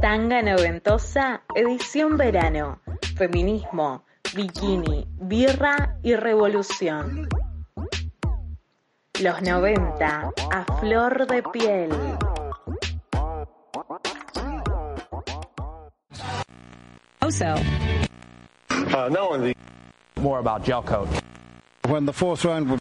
[0.00, 2.80] Tanga Noventosa, edición verano.
[3.16, 7.28] Feminismo, bikini, birra y revolución.
[9.20, 11.90] Los 90, a flor de piel.
[17.20, 17.44] Also,
[18.92, 19.54] Uh, no one.
[20.20, 21.08] More about gel coat.
[21.88, 22.80] When the fourth round was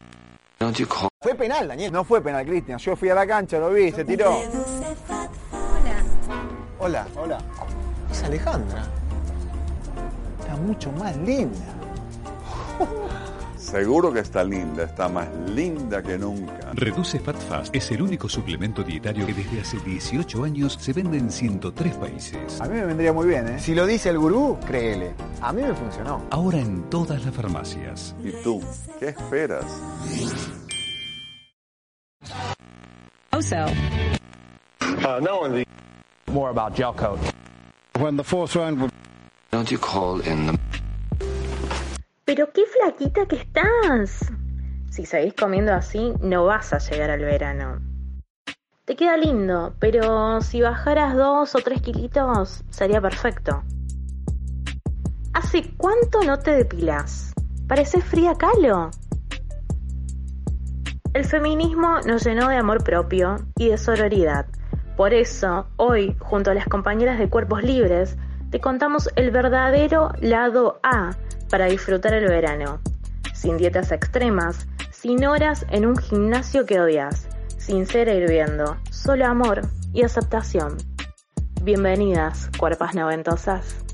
[0.59, 1.91] Don't you call Fue penal, Daniel.
[1.91, 2.77] No fue penal, Cristian.
[2.79, 4.41] Yo fui a la cancha, lo vi, se tiró.
[6.79, 7.05] Hola.
[7.15, 7.37] Hola.
[8.09, 8.83] Es Alejandra.
[10.39, 11.57] Está mucho más linda.
[13.57, 16.71] Seguro que está linda, está más linda que nunca.
[16.73, 21.17] Reduce Fat Fast es el único suplemento dietario que desde hace 18 años se vende
[21.17, 22.61] en 103 países.
[22.61, 23.59] A mí me vendría muy bien, ¿eh?
[23.59, 25.13] Si lo dice el gurú, créele.
[25.41, 26.23] A mí me funcionó.
[26.31, 28.15] Ahora en todas las farmacias.
[28.23, 28.61] ¿Y tú?
[28.97, 29.65] ¿Qué esperas?
[33.31, 33.55] also,
[34.81, 35.68] uh, no.
[36.31, 37.19] More about gel coat.
[37.97, 38.91] When the fourth round
[39.51, 40.59] don't you call in the
[42.25, 44.31] Pero qué flaquita que estás.
[44.91, 47.81] Si seguís comiendo así, no vas a llegar al verano.
[48.85, 53.63] Te queda lindo, pero si bajaras dos o tres kilitos, sería perfecto.
[55.33, 57.33] ¿Hace cuánto no te depilas?
[57.67, 58.91] Pareces fría calo.
[61.13, 64.45] El feminismo nos llenó de amor propio y de sororidad.
[64.99, 68.17] Por eso, hoy, junto a las compañeras de Cuerpos Libres,
[68.51, 71.11] te contamos el verdadero lado A
[71.49, 72.81] para disfrutar el verano.
[73.33, 79.61] Sin dietas extremas, sin horas en un gimnasio que odias, sin cera hirviendo, solo amor
[79.93, 80.75] y aceptación.
[81.63, 83.88] Bienvenidas, cuerpas noventosas.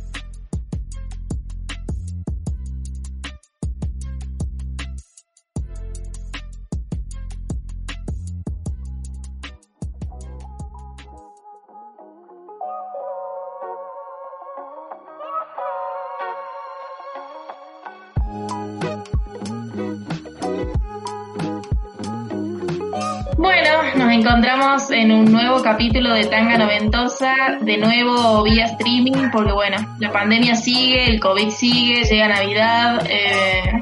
[24.90, 30.56] En un nuevo capítulo de Tanga Noventosa, de nuevo vía streaming, porque bueno, la pandemia
[30.56, 33.82] sigue, el COVID sigue, llega Navidad eh,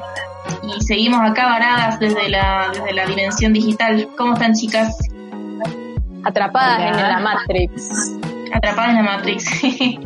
[0.62, 4.08] y seguimos acá varadas desde la, desde la dimensión digital.
[4.16, 4.96] ¿Cómo están chicas?
[6.24, 6.88] atrapadas Hola.
[6.88, 8.18] en la Matrix,
[8.54, 9.64] Atrapadas en la Matrix.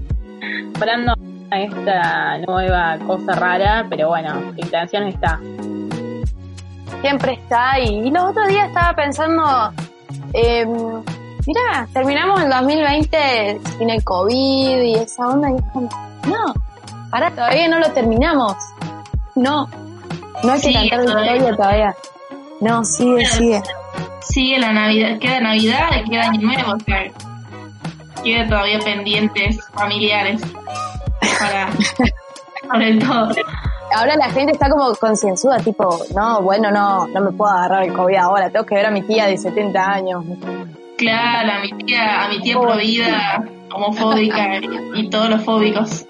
[0.72, 1.14] esperando
[1.50, 5.38] a esta nueva cosa rara, pero bueno, la intención está.
[7.02, 9.72] Siempre está, y, y los otros días estaba pensando,
[10.32, 10.66] eh,
[11.46, 15.88] mira, terminamos el 2020 sin el COVID y esa onda, y es como,
[16.26, 16.54] no,
[17.10, 18.54] para, todavía no lo terminamos.
[19.34, 19.68] No,
[20.42, 21.32] no hay que Sigue cantar todavía.
[21.32, 21.96] victoria todavía.
[22.60, 23.62] No, sigue, sigue.
[24.20, 27.04] sigue la Navidad, queda Navidad y queda Año Nuevo, o sea,
[28.24, 30.40] queda todavía pendientes familiares
[31.38, 31.70] para,
[32.68, 33.28] para el todo.
[33.94, 37.92] Ahora la gente está como concienzuda, tipo, no, bueno, no, no me puedo agarrar el
[37.92, 40.24] COVID ahora, tengo que ver a mi tía de 70 años.
[40.96, 46.06] Claro, a mi tía, a mi tía provida, homofóbica y, y todos los fóbicos.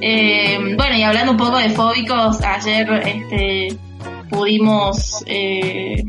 [0.00, 3.76] Eh, bueno, y hablando un poco de fóbicos, ayer este,
[4.28, 6.04] pudimos eh,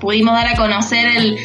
[0.00, 1.38] pudimos dar a conocer el,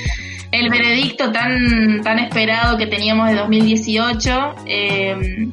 [0.52, 4.56] el veredicto tan tan esperado que teníamos de 2018.
[4.66, 5.50] Eh,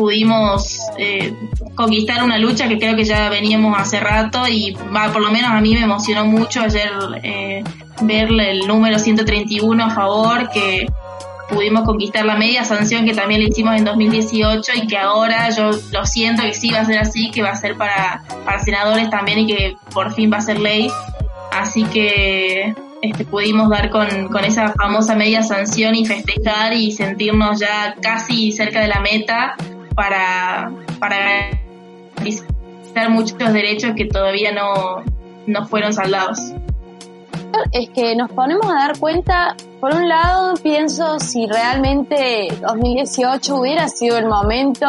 [0.00, 1.34] pudimos eh,
[1.74, 4.74] conquistar una lucha que creo que ya veníamos hace rato y
[5.12, 6.90] por lo menos a mí me emocionó mucho ayer
[7.22, 7.62] eh,
[8.00, 10.86] ver el número 131 a favor que
[11.50, 15.70] pudimos conquistar la media sanción que también le hicimos en 2018 y que ahora yo
[15.92, 19.10] lo siento que sí va a ser así, que va a ser para, para senadores
[19.10, 20.90] también y que por fin va a ser ley.
[21.52, 27.96] Así que este, pudimos dar con esa famosa media sanción y festejar y sentirnos ya
[28.00, 29.56] casi cerca de la meta
[29.94, 31.16] para, para
[32.16, 35.02] garantizar muchos derechos que todavía no,
[35.46, 36.52] no fueron saldados.
[37.72, 43.88] Es que nos ponemos a dar cuenta, por un lado pienso si realmente 2018 hubiera
[43.88, 44.86] sido el momento,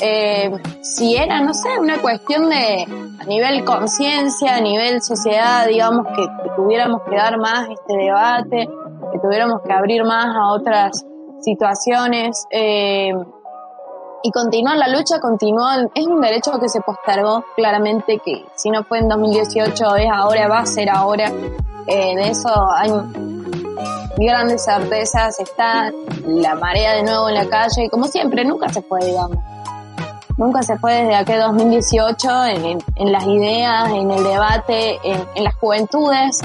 [0.00, 0.50] eh,
[0.82, 2.84] si era, no sé, una cuestión de
[3.20, 6.26] a nivel conciencia, a nivel sociedad, digamos, que,
[6.56, 8.68] tuviéramos que dar más este debate,
[9.12, 11.06] que tuviéramos que abrir más a otras
[11.40, 12.44] situaciones.
[12.50, 13.12] Eh,
[14.22, 18.82] y continuar la lucha, continúa, es un derecho que se postergó claramente, que si no
[18.84, 21.30] fue en 2018 es ahora, va a ser ahora.
[21.86, 22.90] Eh, de eso hay
[24.18, 25.92] grandes certezas, está
[26.26, 29.38] la marea de nuevo en la calle, y como siempre, nunca se fue, digamos.
[30.36, 35.44] Nunca se fue desde aquel 2018 en, en- en las ideas, en el debate, en,
[35.44, 36.40] las juventudes.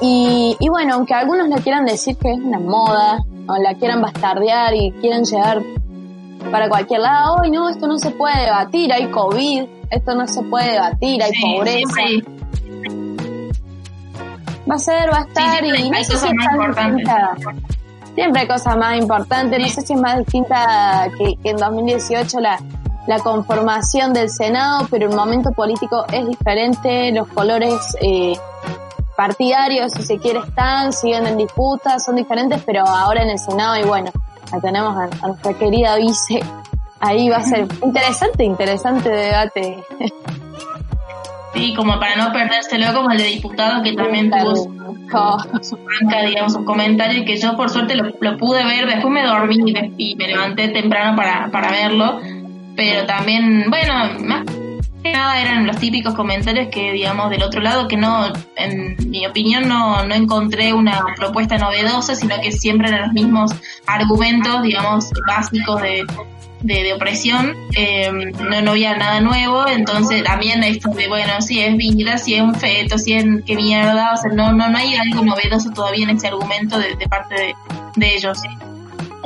[0.00, 3.18] Y, y bueno, aunque algunos le quieran decir que es una moda,
[3.48, 5.60] o la quieran bastardear y quieran llegar
[6.50, 10.42] para cualquier lado, hoy no, esto no se puede debatir, hay COVID, esto no se
[10.42, 12.00] puede debatir, hay Sí, pobreza.
[14.70, 17.34] Va a ser, va a estar y no sé si es más tan distinta.
[18.14, 22.40] Siempre hay cosas más importantes, no sé si es más distinta que, que en 2018
[22.40, 22.58] la,
[23.06, 28.34] la conformación del Senado, pero el momento político es diferente, los colores eh,
[29.16, 33.76] partidarios, si se quiere, están, siguen en disputa, son diferentes, pero ahora en el Senado,
[33.78, 34.10] y bueno,
[34.54, 36.40] la tenemos a, a nuestra querida vice,
[37.00, 39.78] ahí va a ser interesante, interesante debate.
[41.54, 44.64] Sí, como para no perdérselo, como el de diputado que también tuvo su,
[45.62, 49.24] su banca, digamos, sus comentarios, que yo por suerte lo, lo pude ver, después me
[49.24, 52.20] dormí y me, y me levanté temprano para, para verlo,
[52.74, 54.44] pero también, bueno, más
[55.04, 59.26] que nada eran los típicos comentarios que, digamos, del otro lado, que no, en mi
[59.26, 63.52] opinión, no, no encontré una propuesta novedosa, sino que siempre eran los mismos
[63.86, 66.06] argumentos, digamos, básicos de,
[66.62, 71.76] de, opresión, eh, no, no había nada nuevo, entonces también esto de, bueno, si es
[71.76, 74.94] vida, si es un feto, si es qué mierda, o sea, no, no, no hay
[74.96, 77.54] algo novedoso todavía en ese argumento de, parte
[77.96, 78.38] de ellos.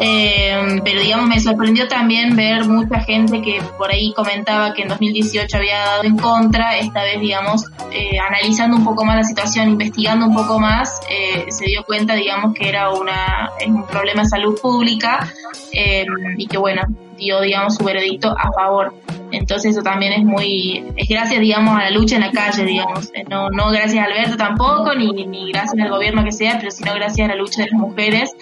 [0.00, 4.88] Eh, pero digamos, me sorprendió también ver mucha gente que por ahí comentaba que en
[4.88, 9.68] 2018 había dado en contra, esta vez, digamos, eh, analizando un poco más la situación,
[9.70, 14.28] investigando un poco más, eh, se dio cuenta, digamos, que era una, un problema de
[14.28, 15.32] salud pública
[15.72, 16.06] eh,
[16.36, 16.82] y que, bueno,
[17.16, 18.94] dio, digamos, su veredicto a favor.
[19.30, 23.10] Entonces eso también es muy, es gracias, digamos, a la lucha en la calle, digamos.
[23.28, 26.94] No, no gracias a Alberto tampoco, ni, ni gracias al gobierno que sea, pero sino
[26.94, 28.34] gracias a la lucha de las mujeres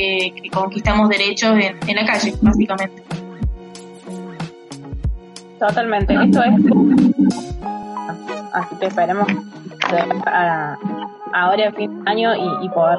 [0.00, 3.02] que, que conquistamos derechos en, en la calle, básicamente.
[5.58, 6.14] Totalmente.
[6.14, 6.54] Esto es.
[8.52, 9.28] Así que esperemos
[10.26, 10.76] a-
[11.34, 12.98] ahora a fin de año y, y poder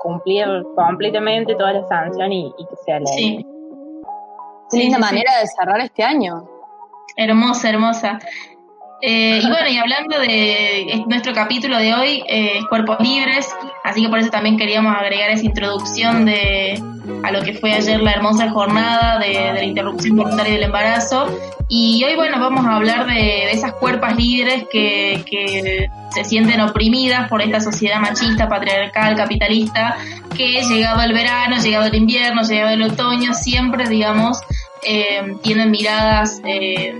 [0.00, 0.46] cumplir
[0.76, 3.06] completamente toda la sanción y, y que sea ley.
[3.16, 3.46] Sí.
[4.70, 6.44] Qué linda manera de cerrar este año.
[7.16, 8.18] Hermosa, hermosa.
[9.02, 13.48] Eh, y bueno, y hablando de es nuestro capítulo de hoy, eh, es Cuerpos Libres,
[13.84, 16.82] así que por eso también queríamos agregar esa introducción de
[17.22, 21.28] a lo que fue ayer la hermosa jornada de, la interrupción voluntaria del embarazo.
[21.68, 26.60] Y hoy, bueno, vamos a hablar de, de esas cuerpas libres que, que se sienten
[26.60, 29.96] oprimidas por esta sociedad machista, patriarcal, capitalista,
[30.36, 34.40] que llegado el verano, llegado el invierno, llegado el otoño, siempre, digamos,
[34.82, 36.94] eh, tienen miradas eh,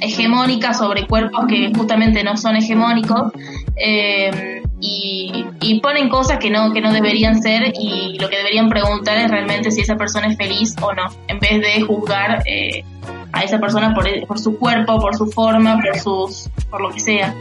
[0.00, 3.32] hegemónicas sobre cuerpos que justamente no son hegemónicos
[3.76, 8.68] eh, y, y ponen cosas que no que no deberían ser y lo que deberían
[8.68, 12.84] preguntar es realmente si esa persona es feliz o no en vez de juzgar eh,
[13.32, 17.00] a esa persona por, por su cuerpo por su forma por sus por lo que
[17.00, 17.34] sea.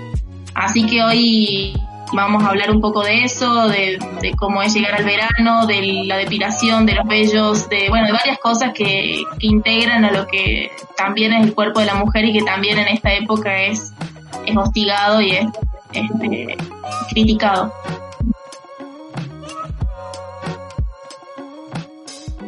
[0.56, 1.74] Así que hoy
[2.14, 6.04] vamos a hablar un poco de eso, de, de cómo es llegar al verano, de
[6.06, 10.28] la depilación, de los vellos, de bueno, de varias cosas que, que integran a lo
[10.28, 13.94] que también es el cuerpo de la mujer y que también en esta época es,
[14.46, 15.48] es hostigado y es
[15.94, 16.58] este,
[17.10, 17.72] criticado.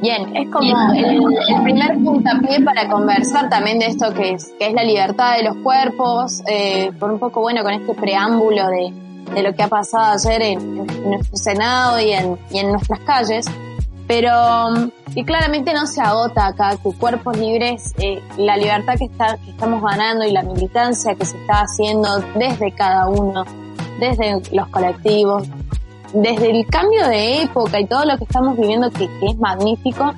[0.01, 4.67] Bien, es como el, el primer puntapié para conversar también de esto que es, que
[4.67, 8.91] es la libertad de los cuerpos, eh, por un poco bueno con este preámbulo de,
[9.35, 12.99] de lo que ha pasado ayer en, en nuestro Senado y en, y en nuestras
[13.01, 13.45] calles,
[14.11, 19.06] pero mm, que claramente no se agota acá, que cuerpos libres, eh, la libertad que,
[19.06, 23.45] está, que estamos ganando y la militancia que se está haciendo desde cada uno,
[24.01, 25.47] desde los colectivos,
[26.13, 30.11] desde el cambio de época y todo lo que estamos viviendo que, es magnífico,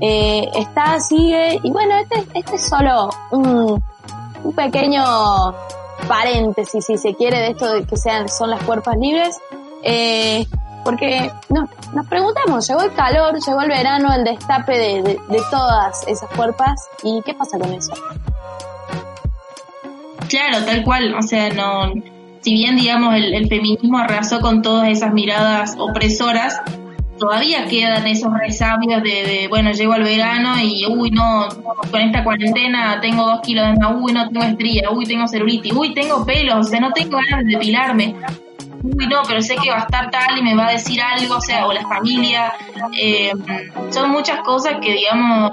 [0.00, 3.84] eh, está, sigue, y bueno, este, este es solo un,
[4.56, 5.04] pequeño
[6.08, 9.38] paréntesis, si se quiere, de esto de que sean, son las cuerpas libres,
[9.82, 10.46] eh,
[10.82, 16.06] porque no, nos preguntamos, llegó el calor, llegó el verano, el destape de, de, todas
[16.08, 17.92] esas cuerpas, ¿y qué pasa con eso?
[20.28, 21.92] Claro, tal cual, o sea, no,
[22.40, 26.60] si bien digamos el, el feminismo arrasó con todas esas miradas opresoras,
[27.18, 31.48] todavía quedan esos resabios de, de, bueno, llego al verano y, uy, no,
[31.90, 35.72] con esta cuarentena tengo dos kilos de más, uy, no tengo estría, uy, tengo celulitis,
[35.72, 38.14] uy, tengo pelos, o sea, no tengo ganas de depilarme.
[38.84, 41.36] Uy, no, pero sé que va a estar tal y me va a decir algo,
[41.36, 42.52] o sea, o la familia.
[43.00, 43.32] Eh,
[43.90, 45.52] son muchas cosas que, digamos,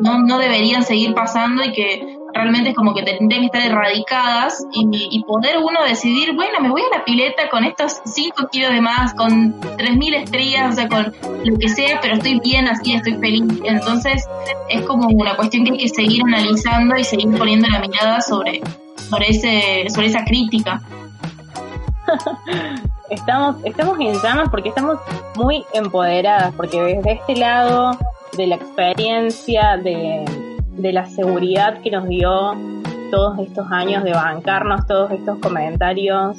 [0.00, 4.64] no, no deberían seguir pasando y que realmente es como que tendrían que estar erradicadas
[4.72, 8.80] y, poder uno decidir, bueno, me voy a la pileta con estos 5 kilos de
[8.80, 11.12] más, con 3.000 estrellas, o sea, con
[11.44, 13.44] lo que sea, pero estoy bien así, estoy feliz.
[13.64, 14.28] Entonces
[14.68, 18.60] es como una cuestión que hay que seguir analizando y seguir poniendo la mirada sobre,
[19.08, 20.80] sobre, ese, sobre esa crítica.
[23.10, 24.98] estamos, estamos en llamas porque estamos
[25.36, 27.92] muy empoderadas, porque desde este lado
[28.36, 30.24] de la experiencia, de,
[30.76, 32.54] de la seguridad que nos dio
[33.10, 36.38] todos estos años de bancarnos todos estos comentarios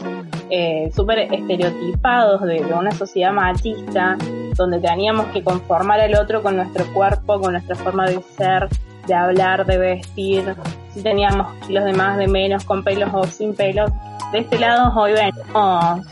[0.49, 4.17] eh, súper estereotipados de, de, una sociedad machista,
[4.55, 8.67] donde teníamos que conformar al otro con nuestro cuerpo, con nuestra forma de ser,
[9.07, 10.55] de hablar, de vestir,
[10.93, 13.91] si teníamos kilos de más, de menos, con pelos o sin pelos.
[14.31, 16.05] De este lado hoy venimos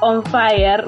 [0.00, 0.84] on fire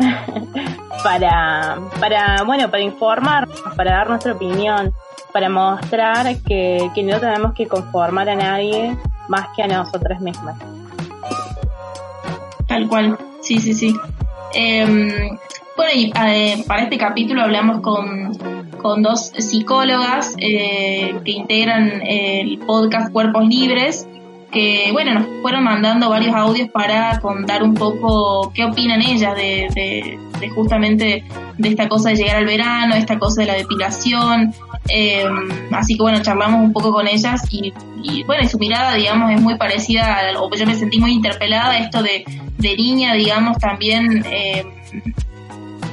[1.03, 4.93] para, para, bueno, para informarnos, para dar nuestra opinión,
[5.33, 8.97] para mostrar que, que no tenemos que conformar a nadie
[9.29, 10.57] más que a nosotras mismas.
[12.67, 13.97] Tal cual, sí, sí, sí.
[14.55, 15.31] Eh,
[15.77, 18.33] bueno, y eh, para este capítulo hablamos con,
[18.81, 24.07] con dos psicólogas eh, que integran el podcast Cuerpos Libres,
[24.51, 30.19] que bueno, nos fueron mandando varios audios para contar un poco qué opinan ellas de,
[30.41, 31.25] de, justamente
[31.57, 34.53] de esta cosa de llegar al verano, esta cosa de la depilación.
[34.89, 35.25] Eh,
[35.71, 37.73] así que bueno, charlamos un poco con ellas y,
[38.03, 41.79] y bueno, su mirada, digamos, es muy parecida, a, o yo me sentí muy interpelada,
[41.79, 42.25] esto de,
[42.59, 44.25] de niña, digamos, también...
[44.31, 44.65] Eh,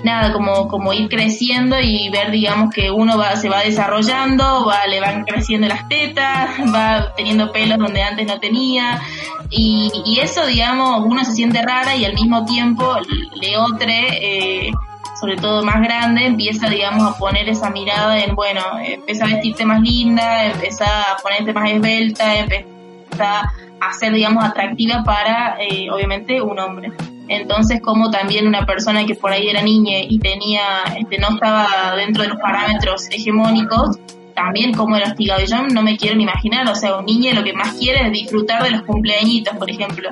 [0.04, 4.86] nada, como, como ir creciendo y ver, digamos, que uno va, se va desarrollando, va,
[4.88, 9.02] le van creciendo las tetas, va teniendo pelos donde antes no tenía,
[9.50, 12.98] y, y eso, digamos, uno se siente rara y al mismo tiempo
[13.40, 14.72] Leotre, eh,
[15.20, 19.66] sobre todo más grande, empieza, digamos, a poner esa mirada en, bueno, empieza a vestirte
[19.66, 26.42] más linda, empieza a ponerte más esbelta, empieza a ser, digamos, atractiva para, eh, obviamente,
[26.42, 26.92] un hombre.
[27.28, 31.96] Entonces, como también una persona que por ahí era niña y tenía, este, no estaba
[31.96, 33.98] dentro de los parámetros hegemónicos,
[34.34, 35.42] también como era hostigado.
[35.44, 38.12] Yo no me quiero ni imaginar, o sea, un niño lo que más quiere es
[38.12, 40.12] disfrutar de los cumpleañitos, por ejemplo.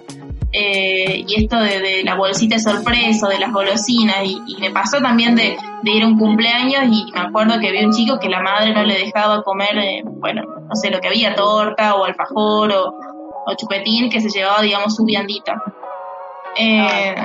[0.51, 5.01] Eh, y esto de, la bolsita de sorpresa, de las golosinas, y, y me pasó
[5.01, 8.29] también de, de, ir a un cumpleaños y me acuerdo que había un chico que
[8.29, 12.05] la madre no le dejaba comer, eh, bueno, no sé, lo que había, torta o
[12.05, 12.93] alfajor o,
[13.45, 15.61] o chupetín, que se llevaba, digamos, su viandita.
[16.57, 17.15] Eh,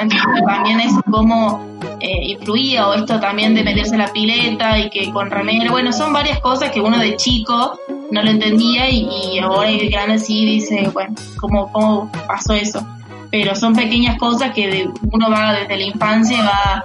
[0.46, 1.64] también es como
[2.00, 6.12] eh, influía o esto también de meterse la pileta y que con remera, bueno, son
[6.12, 7.78] varias cosas que uno de chico
[8.10, 12.84] no lo entendía y, ahora el grande sí dice, bueno, ¿cómo, ¿cómo pasó eso?
[13.30, 16.84] Pero son pequeñas cosas que de, uno va desde la infancia va,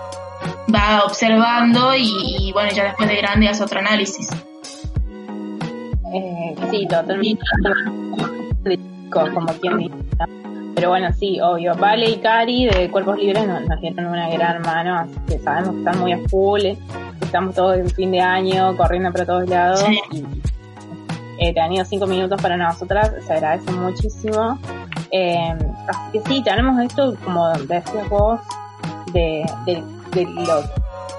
[0.73, 4.29] va observando y, y, bueno, ya después de grande hace otro análisis.
[6.13, 7.43] Eh, sí, totalmente.
[9.11, 9.95] Como quien dice.
[10.75, 11.73] Pero bueno, sí, obvio.
[11.75, 15.71] Vale y Cari de Cuerpos Libres nos, nos dieron una gran mano, así que sabemos
[15.71, 16.61] que están muy a full,
[17.21, 19.79] estamos todos en fin de año, corriendo para todos lados.
[19.79, 20.01] Sí.
[20.11, 20.25] Y
[21.39, 24.59] eh, tenido cinco minutos para nosotras, se agradece muchísimo.
[25.11, 25.53] Eh,
[25.87, 28.39] así que sí, tenemos esto, como decías vos,
[29.13, 30.61] de, de, de lo,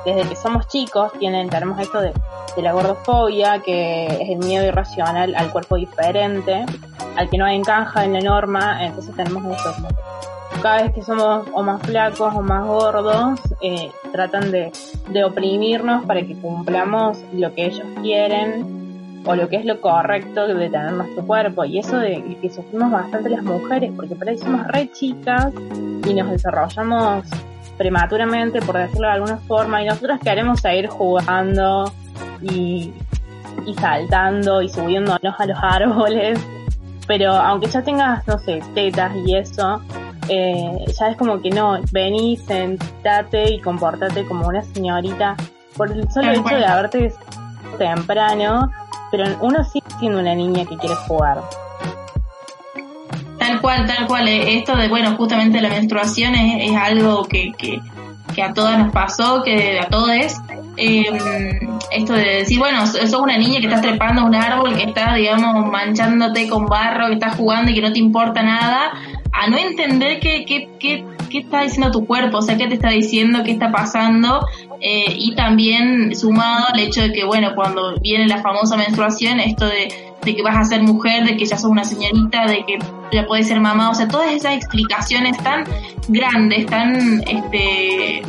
[0.07, 2.13] desde que somos chicos, tienen, tenemos esto de,
[2.55, 6.65] de la gordofobia, que es el miedo irracional al cuerpo diferente,
[7.17, 9.75] al que no encaja en la norma, entonces tenemos esto.
[10.63, 14.71] Cada vez que somos o más flacos o más gordos, eh, tratan de,
[15.09, 20.47] de oprimirnos para que cumplamos lo que ellos quieren o lo que es lo correcto
[20.47, 21.65] de tener nuestro cuerpo.
[21.65, 25.53] Y eso de que sufrimos bastante las mujeres, porque por ahí somos re chicas
[26.07, 27.27] y nos desarrollamos
[27.77, 31.93] prematuramente, por decirlo de alguna forma, y nosotros queremos seguir jugando
[32.43, 32.93] y,
[33.67, 36.39] y saltando y subiéndonos a los árboles.
[37.07, 39.81] Pero aunque ya tengas, no sé, tetas y eso,
[40.29, 45.37] eh, ya es como que no, vení, sentate y comportate como una señorita
[45.77, 47.13] por el solo hecho de haberte
[47.79, 48.73] temprano,
[49.11, 51.43] pero uno sigue siendo una niña que quiere jugar.
[53.57, 54.29] Tal cual, tal cual.
[54.29, 57.81] Esto de, bueno, justamente la menstruación es, es algo que, que,
[58.35, 60.11] que, a todas nos pasó, que a todos.
[60.77, 61.07] Eh,
[61.91, 65.71] esto de decir, bueno, sos una niña que estás trepando un árbol, que estás, digamos,
[65.71, 68.93] manchándote con barro, que estás jugando y que no te importa nada,
[69.33, 72.75] a no entender qué, qué, qué, qué está diciendo tu cuerpo, o sea, qué te
[72.75, 74.47] está diciendo, qué está pasando,
[74.83, 79.65] eh, y también sumado al hecho de que, bueno, cuando viene la famosa menstruación, esto
[79.65, 79.89] de,
[80.27, 82.79] de que vas a ser mujer, de que ya sos una señorita, de que
[83.13, 85.65] ya puedes ser mamá, o sea, todas esas explicaciones tan
[86.09, 88.23] grandes, tan, este,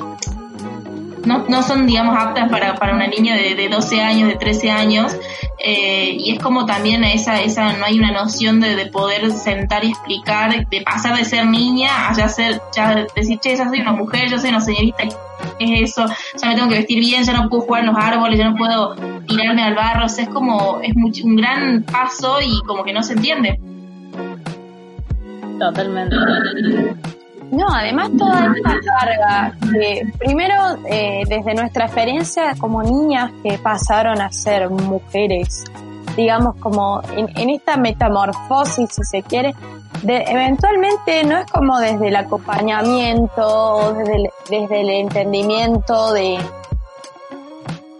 [1.26, 4.70] no, no son, digamos, aptas para, para una niña de, de 12 años, de 13
[4.70, 5.18] años,
[5.58, 9.84] eh, y es como también esa, esa, no hay una noción de, de, poder sentar
[9.84, 13.82] y explicar, de pasar de ser niña a ya ser, ya decir, che, ya soy
[13.82, 15.16] una mujer, yo soy una señorita, ¿qué
[15.60, 16.06] es eso?
[16.42, 18.56] Ya me tengo que vestir bien, ya no puedo jugar en los árboles, ya no
[18.56, 18.96] puedo
[19.28, 22.94] tirarme al barro, o sea, es como, es mucho, un gran paso y como que
[22.94, 23.60] no se entiende.
[25.60, 26.16] Totalmente.
[27.52, 30.54] No, además toda esta carga, que primero
[30.90, 35.64] eh, desde nuestra experiencia como niñas que pasaron a ser mujeres,
[36.18, 39.56] digamos como en, en esta metamorfosis, si se quiere,
[40.02, 46.40] de, eventualmente no es como desde el acompañamiento, desde el, desde el entendimiento de,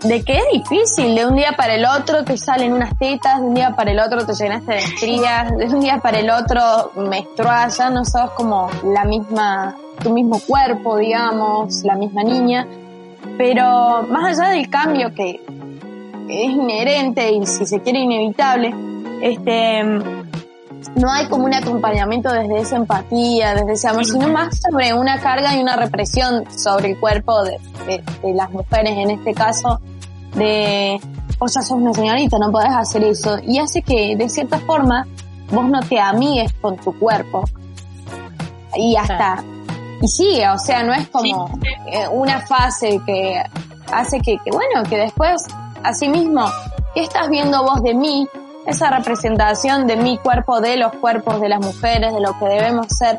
[0.04, 3.48] de que es difícil, de un día para el otro te salen unas tetas, de
[3.48, 6.92] un día para el otro te llenaste de estrías, de un día para el otro
[6.96, 12.68] menstruas, ya no sos como la misma, tu mismo cuerpo, digamos, la misma niña.
[13.38, 15.40] Pero más allá del cambio que
[16.30, 18.74] es inherente y si se quiere inevitable,
[19.22, 24.94] este, no hay como un acompañamiento desde esa empatía, desde ese amor, sino más sobre
[24.94, 29.34] una carga y una represión sobre el cuerpo de, de, de las mujeres en este
[29.34, 29.80] caso,
[30.36, 31.00] de
[31.40, 35.06] vos ya sos una señorita, no podés hacer eso, y hace que de cierta forma
[35.52, 37.44] vos no te amigues con tu cuerpo.
[38.76, 39.44] Y hasta,
[40.02, 41.60] y sigue, o sea, no es como
[41.92, 43.42] eh, una fase que
[43.92, 45.44] hace que, que, bueno, que después,
[45.88, 46.46] así mismo,
[46.94, 48.28] ¿qué estás viendo vos de mí?
[48.66, 52.88] esa representación de mi cuerpo, de los cuerpos de las mujeres, de lo que debemos
[52.90, 53.18] ser,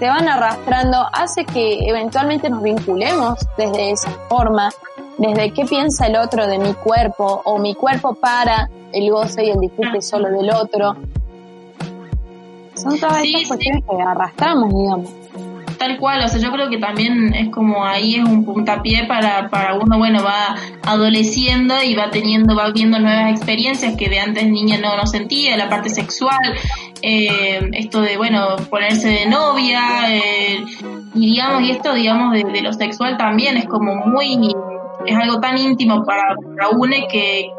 [0.00, 4.70] te van arrastrando, hace que eventualmente nos vinculemos desde esa forma,
[5.16, 9.50] desde qué piensa el otro de mi cuerpo, o mi cuerpo para el goce y
[9.50, 10.96] el disfrute solo del otro.
[12.74, 13.46] Son todas Sí, estas sí.
[13.48, 15.10] cuestiones que arrastramos, digamos.
[15.78, 19.48] Tal cual, o sea, yo creo que también es como ahí es un puntapié para,
[19.48, 24.48] para uno, bueno, va adoleciendo y va teniendo, va viendo nuevas experiencias que de antes
[24.48, 26.36] niña no, no sentía, la parte sexual,
[27.00, 30.64] eh, esto de, bueno, ponerse de novia, eh,
[31.14, 34.52] y digamos, y esto, digamos, de, lo sexual también es como muy,
[35.06, 37.50] es algo tan íntimo para, para uno que,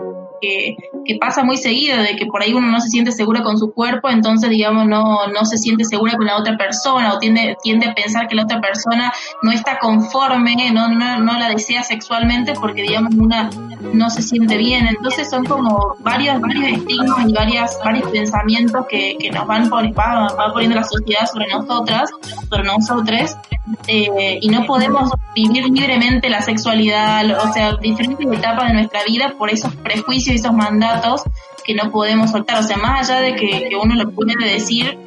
[0.42, 0.76] que,
[1.10, 3.74] que pasa muy seguido, de que por ahí uno no se siente segura con su
[3.74, 7.88] cuerpo, entonces digamos no, no se siente segura con la otra persona o tiende, tiende
[7.88, 9.12] a pensar que la otra persona
[9.42, 13.50] no está conforme, no, no, no la desea sexualmente porque digamos una
[13.94, 19.18] no se siente bien, entonces son como varios, varios estigmas y varias, varios pensamientos que,
[19.20, 22.10] que nos van, va, va poniendo la sociedad sobre nosotras,
[22.50, 23.36] sobre nosotros,
[23.88, 29.36] eh, y no podemos vivir libremente la sexualidad, o sea, diferentes etapas de nuestra vida
[29.38, 31.24] por esos prejuicios y esos mandatos
[31.64, 32.60] que no podemos soltar.
[32.60, 34.98] O sea, más allá de que, que uno lo puede decir,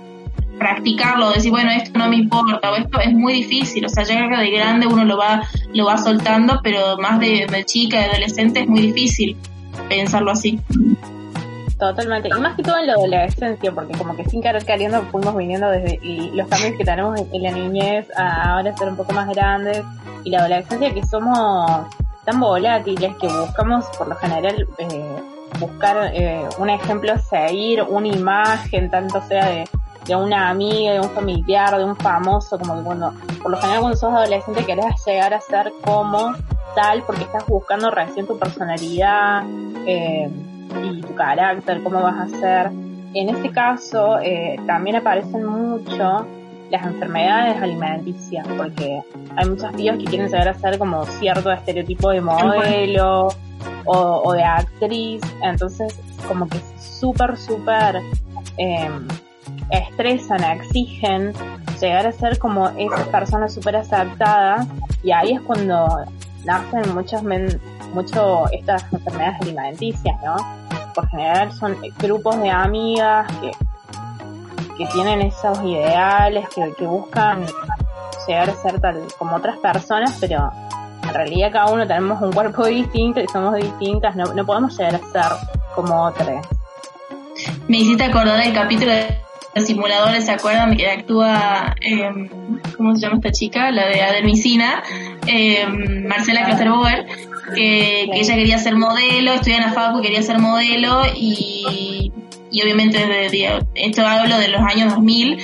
[0.58, 3.84] practicarlo, decir, bueno, esto no me importa, o esto es muy difícil.
[3.86, 5.42] O sea, creo que de grande uno lo va,
[5.74, 9.36] lo va soltando, pero más de, chica, de adolescente, es muy difícil
[9.88, 10.60] pensarlo así.
[11.78, 12.28] Totalmente.
[12.28, 15.68] Y más que todo en la adolescencia, porque como que sin querer queriendo fuimos viniendo
[15.68, 19.28] desde y los cambios que tenemos en, la niñez a ahora ser un poco más
[19.28, 19.82] grandes
[20.22, 21.88] y la adolescencia que somos
[22.24, 25.16] tan volátiles que buscamos por lo general eh,
[25.58, 29.64] buscar eh, un ejemplo seguir, una imagen, tanto sea de,
[30.06, 33.12] de una amiga, de un familiar, de un famoso, como que cuando,
[33.42, 36.32] por lo general cuando sos adolescente querés llegar a ser como
[36.74, 39.44] tal porque estás buscando recién tu personalidad,
[39.86, 40.30] eh,
[40.82, 42.70] y tu carácter, cómo vas a ser.
[43.14, 46.26] En este caso, eh, también aparecen mucho
[46.70, 49.02] las enfermedades alimenticias, porque
[49.36, 53.28] hay muchas tías que quieren llegar a ser como cierto estereotipo de modelo
[53.84, 55.94] o, o de actriz, entonces
[56.26, 58.00] como que súper, súper
[58.56, 58.88] eh,
[59.72, 61.32] estresan, exigen
[61.80, 64.66] llegar a ser como esas personas súper aceptadas
[65.02, 66.04] y ahí es cuando
[66.44, 67.60] nacen muchas men
[67.94, 70.36] mucho estas enfermedades alimenticias, ¿no?
[70.94, 73.50] Por general son grupos de amigas que,
[74.76, 77.44] que tienen esos ideales, que, que buscan
[78.26, 80.50] llegar a ser tal como otras personas, pero
[81.02, 84.96] en realidad cada uno tenemos un cuerpo distinto y somos distintas, no, no podemos llegar
[84.96, 85.38] a ser
[85.74, 86.46] como otras.
[87.68, 89.21] Me hiciste acordar del capítulo de
[89.54, 90.76] los simuladores, ¿se acuerdan?
[90.76, 92.10] Que actúa, eh,
[92.76, 93.70] ¿cómo se llama esta chica?
[93.70, 94.82] La de Adelmicina,
[95.26, 95.66] eh,
[96.06, 97.06] Marcela Klosterboer,
[97.54, 102.12] que, que ella quería ser modelo, estudia en la facu, quería ser modelo y,
[102.50, 105.38] y obviamente desde, esto hablo de los años 2000,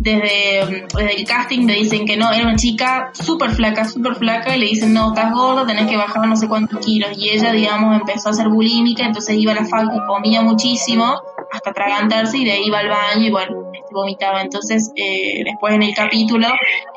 [0.00, 4.56] desde, desde el casting le dicen que no, era una chica súper flaca, súper flaca,
[4.56, 7.10] y le dicen, no, estás gorda, tenés que bajar no sé cuántos kilos.
[7.18, 11.20] Y ella, digamos, empezó a ser bulímica, entonces iba a la facu, comía muchísimo,
[11.52, 14.42] hasta atragantarse, y de ahí iba al baño y bueno, vomitaba.
[14.42, 16.48] Entonces, eh, después en el capítulo,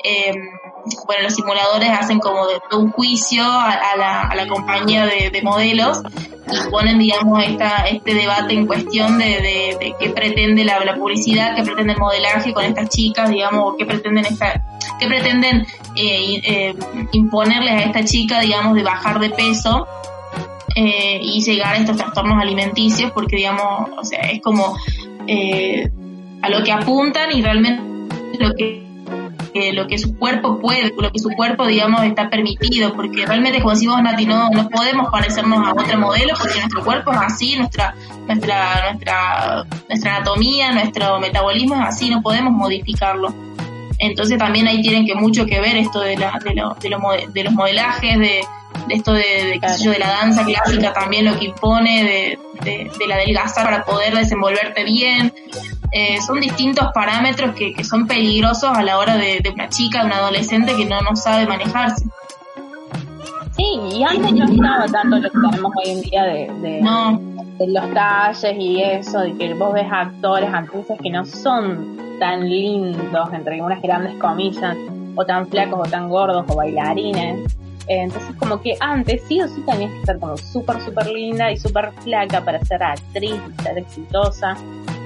[0.03, 0.33] eh,
[1.05, 5.41] bueno, los simuladores hacen como de, un juicio a, la, a la compañía de, de
[5.41, 6.01] modelos
[6.51, 11.63] y ponen, digamos, esta, este debate en cuestión de, de, qué pretende la, publicidad, qué
[11.63, 14.61] pretende el modelaje con estas chicas, digamos, qué pretenden esta,
[14.99, 16.75] qué pretenden eh, eh,
[17.13, 19.87] imponerles a esta chica, digamos, de bajar de peso
[20.75, 24.77] eh, y llegar a estos trastornos alimenticios, porque, digamos, o sea, es como
[25.27, 25.89] eh,
[26.41, 27.81] a lo que apuntan y realmente
[28.39, 28.83] lo que
[29.53, 33.59] que lo que su cuerpo puede, lo que su cuerpo, digamos, está permitido, porque realmente,
[33.59, 37.55] como decimos, Nati, no, no podemos parecernos a otro modelo, porque nuestro cuerpo es así,
[37.55, 37.95] nuestra,
[38.27, 43.33] nuestra, nuestra, nuestra anatomía, nuestro metabolismo es así, no podemos modificarlo.
[43.99, 47.01] Entonces también ahí tienen que mucho que ver esto de, la, de, lo, de, los,
[47.33, 48.41] de los modelajes, de,
[48.87, 53.15] de esto de, sé yo, de la danza clásica también lo que impone, de, la
[53.15, 55.33] adelgazar para poder desenvolverte bien.
[55.91, 59.99] Eh, son distintos parámetros que, que, son peligrosos a la hora de, de, una chica,
[59.99, 62.05] de un adolescente que no, no sabe manejarse.
[63.55, 67.21] Sí, y antes no estaba tanto lo que tenemos hoy en día de, de, no.
[67.59, 72.49] de los talles y eso, de que vos ves actores, actrices que no son tan
[72.49, 74.77] lindos, entre unas grandes comillas,
[75.13, 77.37] o tan flacos o tan gordos o bailarines.
[77.89, 81.51] Eh, entonces como que antes sí o sí tenías que ser como súper, súper linda
[81.51, 84.55] y súper flaca para ser actriz y ser exitosa.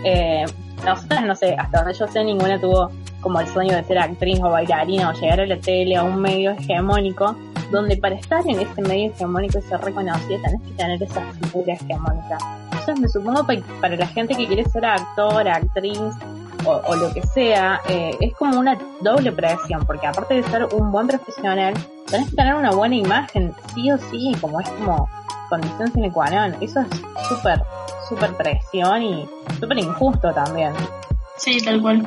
[0.04, 0.46] Eh,
[0.86, 4.40] nosotras, no sé, hasta donde yo sé, ninguna tuvo como el sueño de ser actriz
[4.44, 7.36] o bailarina o llegar a la tele a un medio hegemónico,
[7.72, 11.74] donde para estar en ese medio hegemónico y ser reconocida tenés que tener esa figura
[11.74, 12.38] hegemónica.
[12.66, 13.44] Entonces me supongo
[13.82, 16.00] para la gente que quiere ser actor, actriz
[16.68, 20.66] o, o lo que sea, eh, es como una doble presión, porque aparte de ser
[20.66, 21.74] un buen profesional,
[22.06, 25.10] tenés que tener una buena imagen, sí o sí, como es como
[25.50, 26.56] condición sine qua non.
[26.62, 26.88] Eso es
[27.30, 27.62] súper,
[28.10, 30.74] súper presión y súper injusto también.
[31.38, 32.04] Sí, tal cual.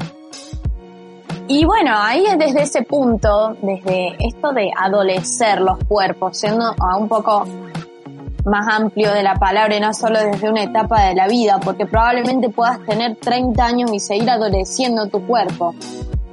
[1.49, 6.96] Y bueno, ahí es desde ese punto, desde esto de adolecer los cuerpos, siendo a
[6.96, 7.44] un poco
[8.44, 11.87] más amplio de la palabra y no solo desde una etapa de la vida, porque
[11.87, 15.74] probablemente puedas tener 30 años y seguir adoleciendo tu cuerpo.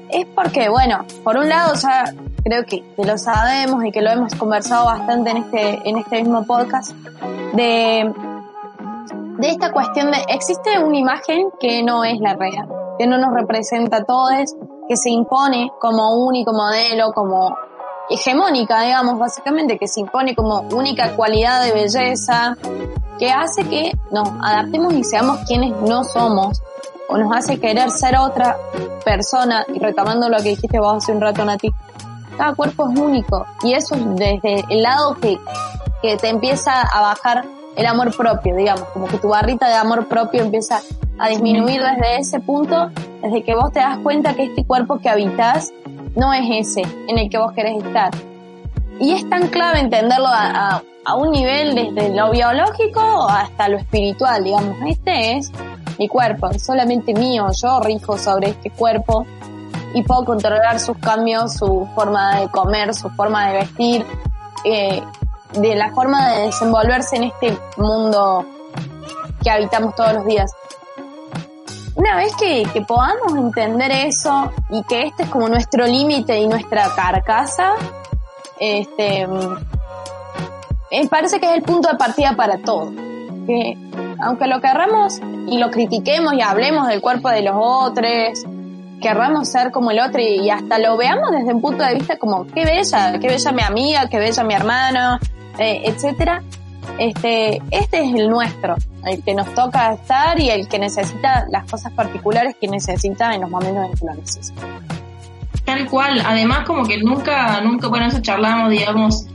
[0.09, 4.33] Es porque, bueno, por un lado ya creo que, lo sabemos y que lo hemos
[4.35, 6.91] conversado bastante en este, en este mismo podcast,
[7.53, 8.13] de,
[9.37, 13.33] de esta cuestión de existe una imagen que no es la real, que no nos
[13.33, 14.55] representa a todos,
[14.87, 17.57] que se impone como único modelo, como
[18.09, 22.57] hegemónica, digamos, básicamente, que se impone como única cualidad de belleza,
[23.19, 26.61] que hace que nos adaptemos y seamos quienes no somos,
[27.09, 28.57] o nos hace querer ser otra
[29.03, 31.69] persona, y retomando lo que dijiste vos hace un rato, Nati,
[32.37, 35.39] cada cuerpo es único, y eso es desde el lado que,
[36.01, 40.07] que te empieza a bajar el amor propio, digamos, como que tu barrita de amor
[40.07, 40.81] propio empieza
[41.19, 42.89] a disminuir desde ese punto,
[43.21, 45.71] desde que vos te das cuenta que este cuerpo que habitas
[46.17, 48.11] no es ese en el que vos querés estar.
[48.99, 50.81] Y es tan clave entenderlo a,
[51.15, 55.49] un nivel desde lo biológico hasta lo espiritual, digamos, este es
[55.97, 59.25] mi cuerpo, es solamente mío, yo rijo sobre este cuerpo
[59.93, 64.05] y puedo controlar sus cambios, su forma de comer, su forma de vestir,
[64.65, 65.01] eh,
[65.53, 68.45] de la forma de desenvolverse en este mundo
[69.41, 70.51] que habitamos todos los días.
[71.97, 76.93] Una vez que, podamos entender eso y que este es como nuestro límite y nuestra
[76.95, 77.73] carcasa,
[78.59, 82.91] este, me parece que es el punto de partida para todo.
[83.47, 83.75] Que
[84.21, 88.45] aunque lo querramos y lo critiquemos y hablemos del cuerpo de los otros,
[89.01, 92.45] querramos ser como el otro y hasta lo veamos desde un punto de vista como
[92.45, 95.17] qué bella, qué bella mi amiga, qué bella mi hermano,
[95.57, 96.43] eh, etcétera.
[96.97, 101.69] Este, este es el nuestro, el que nos toca estar y el que necesita las
[101.69, 104.61] cosas particulares que necesita en los momentos en que lo necesita.
[105.63, 109.27] Tal cual, además como que nunca, nunca, bueno, eso charlamos, digamos,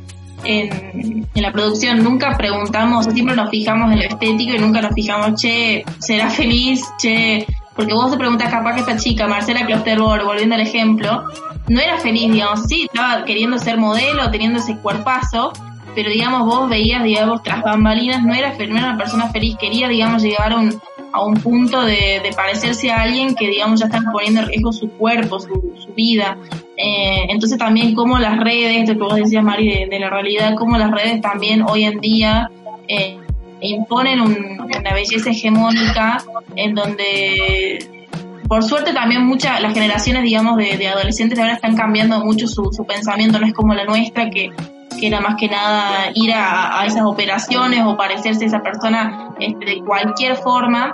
[0.44, 5.40] en, la producción, nunca preguntamos, siempre nos fijamos en lo estético y nunca nos fijamos,
[5.40, 6.82] che, ¿será feliz?
[6.98, 7.46] Che,
[7.76, 11.24] porque vos te preguntas capaz que esta chica, Marcela Klosterborg, volviendo al ejemplo,
[11.68, 15.52] no era feliz, digamos, sí, estaba queriendo ser modelo, teniendo ese cuerpazo,
[15.94, 19.88] pero digamos vos veías, digamos, tras bambalinas, no era, no era una persona feliz, quería,
[19.88, 20.80] digamos, llegar a un,
[21.12, 24.72] a un punto de, de parecerse a alguien que, digamos, ya están poniendo en riesgo
[24.72, 26.36] su cuerpo, su, su vida.
[26.76, 30.54] Eh, entonces también como las redes, lo que vos decías, Mari, de, de la realidad,
[30.56, 32.50] como las redes también hoy en día
[32.88, 33.18] eh,
[33.60, 36.22] imponen un, una belleza hegemónica
[36.56, 38.01] en donde
[38.48, 42.70] por suerte también muchas las generaciones digamos de, de, adolescentes ahora están cambiando mucho su,
[42.72, 44.50] su pensamiento no es como la nuestra que,
[44.98, 49.30] que era más que nada ir a, a esas operaciones o parecerse a esa persona
[49.38, 50.92] este, de cualquier forma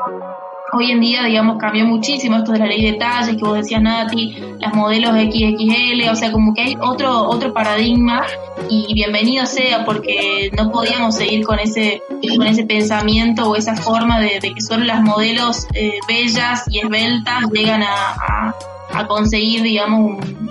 [0.73, 3.83] hoy en día, digamos, cambió muchísimo esto de la ley de talles que vos decías,
[3.83, 8.25] Nati, las modelos XXL, o sea, como que hay otro, otro paradigma
[8.69, 12.03] y bienvenido sea porque no podíamos seguir con ese,
[12.37, 17.45] con ese pensamiento o esa forma de, que solo las modelos eh, bellas y esbeltas
[17.53, 18.55] llegan a,
[18.93, 20.51] a, conseguir, digamos, un,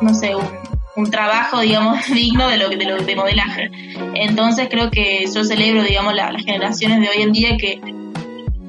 [0.00, 0.46] no sé, un,
[0.96, 3.70] un trabajo, digamos, digno de lo de lo de modelaje.
[4.14, 7.80] Entonces creo que yo celebro, digamos, la, las generaciones de hoy en día que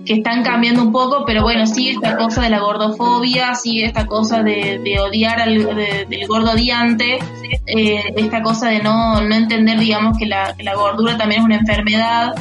[0.09, 4.07] que están cambiando un poco, pero bueno, sigue esta cosa de la gordofobia, sigue esta
[4.07, 5.75] cosa de, de odiar al
[6.09, 7.19] del gordo odiante,
[7.67, 11.45] eh, esta cosa de no, no entender, digamos, que la, que la gordura también es
[11.45, 12.33] una enfermedad,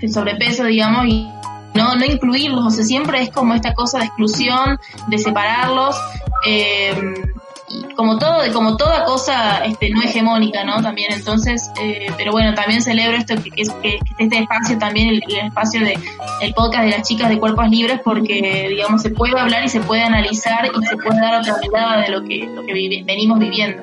[0.00, 1.28] el sobrepeso, digamos, y
[1.74, 4.76] no, no incluirlos, o sea, siempre es como esta cosa de exclusión,
[5.06, 5.94] de separarlos,
[6.44, 6.92] eh,
[7.96, 10.82] como todo, como toda cosa este, no hegemónica, ¿no?
[10.82, 15.22] También, entonces, eh, pero bueno, también celebro esto que, que, que este espacio también, el,
[15.28, 15.98] el, espacio de
[16.40, 19.80] el podcast de las chicas de cuerpos libres, porque digamos se puede hablar y se
[19.80, 23.82] puede analizar y se puede dar otra mirada de lo que, lo que venimos viviendo.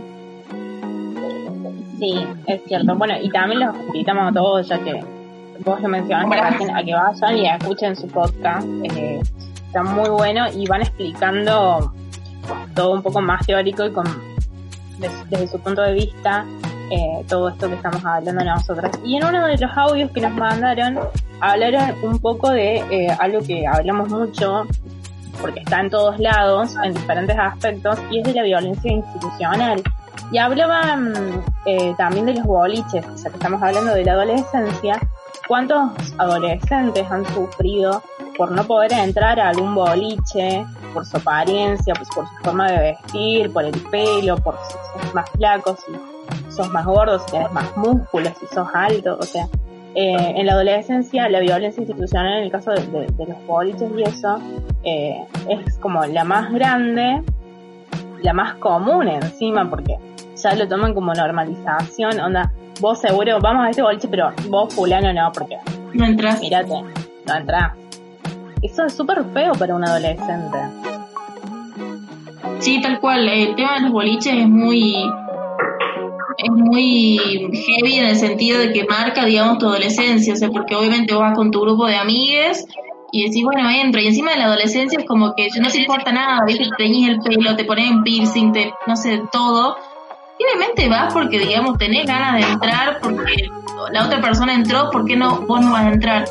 [1.99, 2.95] Sí, es cierto.
[2.95, 4.99] Bueno, y también los invitamos a todos, ya que
[5.63, 8.67] vos lo mencionaste, a que vayan y escuchen su podcast.
[8.83, 9.19] Eh,
[9.65, 11.91] está muy bueno y van explicando
[12.73, 14.05] todo un poco más teórico y con
[14.99, 16.45] desde, desde su punto de vista
[16.89, 18.91] eh, todo esto que estamos hablando nosotros.
[19.03, 20.99] Y en uno de los audios que nos mandaron,
[21.41, 24.65] hablaron un poco de eh, algo que hablamos mucho,
[25.41, 29.83] porque está en todos lados, en diferentes aspectos, y es de la violencia institucional.
[30.31, 34.99] Y hablaban eh, también de los boliches, o sea que estamos hablando de la adolescencia,
[35.47, 38.01] cuántos adolescentes han sufrido
[38.37, 42.79] por no poder entrar a algún boliche, por su apariencia, pues por su forma de
[42.79, 47.51] vestir, por el pelo, por si sos más flacos, si sos más gordos, si tienes
[47.51, 49.47] más músculos, si sos alto, o sea,
[49.95, 53.89] eh, en la adolescencia la violencia institucional en el caso de, de, de los boliches
[53.97, 54.37] y eso
[54.83, 57.23] eh, es como la más grande,
[58.21, 59.97] la más común encima, porque
[60.35, 65.11] ya lo toman como normalización, onda, vos seguro, vamos a este boliche, pero vos fulano
[65.13, 65.57] no, porque
[65.93, 66.39] no entras.
[66.39, 66.83] Mírate,
[67.25, 67.73] no entras.
[68.71, 70.57] Eso es súper feo para un adolescente.
[72.59, 73.27] Sí, tal cual.
[73.27, 74.95] El tema de los boliches es muy
[76.37, 77.17] es muy
[77.51, 81.33] heavy en el sentido de que marca, digamos, tu adolescencia, o sea, porque obviamente vas
[81.35, 82.67] con tu grupo de amigues
[83.11, 86.11] y decís, bueno, entro, y encima de la adolescencia es como que no te importa
[86.11, 89.77] nada, te teñís el pelo, te pones en piercing, te, no sé, todo,
[90.37, 93.49] y obviamente vas porque, digamos, tenés ganas de entrar, porque
[93.91, 96.25] la otra persona entró, ¿por qué no, vos no vas a entrar?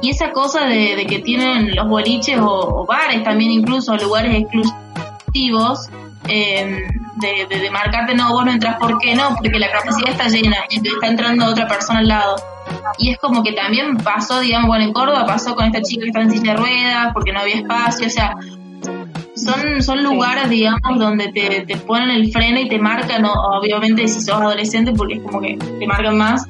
[0.00, 4.34] Y esa cosa de, de que tienen los boliches o, o, bares también incluso, lugares
[4.34, 5.88] exclusivos,
[6.28, 6.86] eh,
[7.16, 9.34] de, de, de, marcarte, no, vos no entras, ¿por qué no?
[9.36, 12.36] Porque la capacidad está llena y está entrando otra persona al lado.
[12.98, 16.08] Y es como que también pasó, digamos, bueno, en Córdoba pasó con esta chica que
[16.08, 18.36] está en silla de ruedas porque no había espacio, o sea,
[19.34, 24.20] son, son lugares, digamos, donde te, te ponen el freno y te marcan, obviamente si
[24.20, 26.46] sos adolescente, porque es como que te marcan más,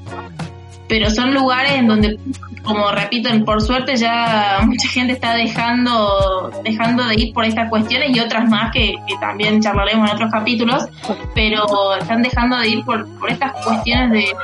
[0.88, 2.18] pero son lugares en donde,
[2.64, 8.16] como repito, por suerte ya mucha gente está dejando, dejando de ir por estas cuestiones
[8.16, 10.86] y otras más que, también charlaremos en otros capítulos,
[11.34, 11.64] pero
[12.00, 14.34] están dejando de ir por, por estas cuestiones de,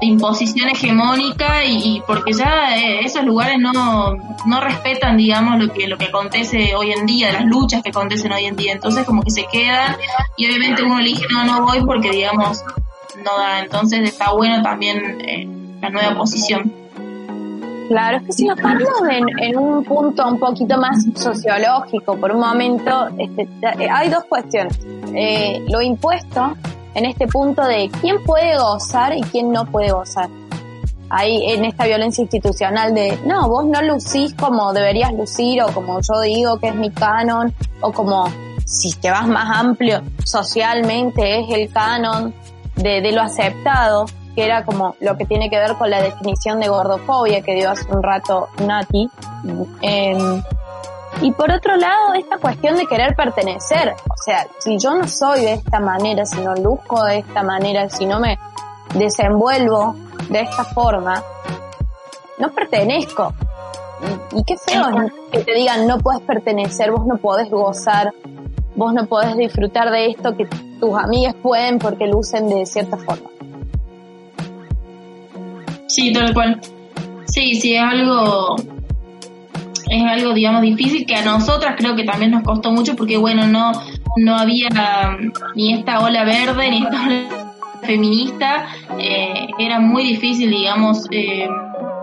[0.00, 4.16] de imposición hegemónica y, y, porque ya eh, esos lugares no,
[4.46, 8.32] no respetan digamos lo que lo que acontece hoy en día las luchas que acontecen
[8.32, 8.72] hoy en día.
[8.72, 9.96] Entonces como que se quedan
[10.36, 12.62] y obviamente uno elige no no voy porque digamos
[13.22, 15.48] no da entonces está bueno también eh,
[15.84, 16.84] la nueva posición
[17.88, 22.40] Claro, es que si nos paramos en, un punto un poquito más sociológico, por un
[22.40, 23.46] momento, este,
[23.90, 24.78] hay dos cuestiones.
[25.14, 26.54] Eh, lo impuesto,
[26.94, 30.30] en este punto de quién puede gozar y quién no puede gozar.
[31.10, 36.00] Ahí en esta violencia institucional de, no, vos no lucís como deberías lucir o como
[36.00, 38.24] yo digo que es mi canon o como
[38.64, 42.34] si te vas más amplio socialmente es el canon
[42.76, 46.68] de lo aceptado, que era como lo que tiene que ver con la definición de
[46.68, 49.08] gordofobia que dio hace un rato Nati.
[49.82, 50.42] Eh,
[51.20, 53.94] y por otro lado, esta cuestión de querer pertenecer.
[54.10, 57.88] O sea, si yo no soy de esta manera, si no luzco de esta manera,
[57.88, 58.38] si no me
[58.94, 59.94] desenvuelvo
[60.28, 61.22] de esta forma,
[62.38, 63.32] no pertenezco.
[64.32, 68.12] Y, y qué feo es que te digan no puedes pertenecer, vos no podés gozar,
[68.74, 70.46] vos no podés disfrutar de esto que
[70.80, 73.30] tus amigas pueden porque lucen de cierta forma.
[75.94, 76.60] Sí, tal cual.
[77.26, 78.56] Sí, sí, es algo
[79.88, 83.46] es algo, digamos, difícil que a nosotras creo que también nos costó mucho porque, bueno,
[83.46, 83.72] no,
[84.16, 84.68] no había
[85.54, 88.66] ni esta ola verde ni esta ola feminista.
[88.98, 91.48] Eh, era muy difícil, digamos, eh,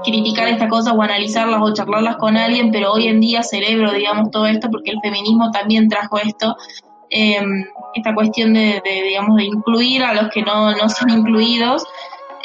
[0.03, 4.31] criticar esta cosa o analizarlas o charlarlas con alguien, pero hoy en día celebro, digamos,
[4.31, 6.55] todo esto porque el feminismo también trajo esto.
[7.09, 7.41] Eh,
[7.93, 11.83] esta cuestión de, de, digamos, de incluir a los que no, no son incluidos.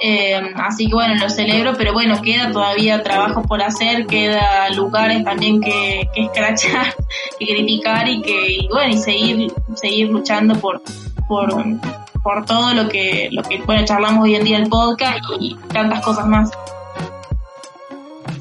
[0.03, 5.25] Eh, así que bueno, lo celebro, pero bueno, queda todavía trabajo por hacer, queda lugares
[5.25, 6.95] también que, que escrachar,
[7.39, 10.83] que criticar y que, y bueno, y seguir, seguir luchando por,
[11.29, 11.49] por,
[12.23, 16.01] por todo lo que, lo que, bueno, charlamos hoy en día el podcast y tantas
[16.03, 16.51] cosas más.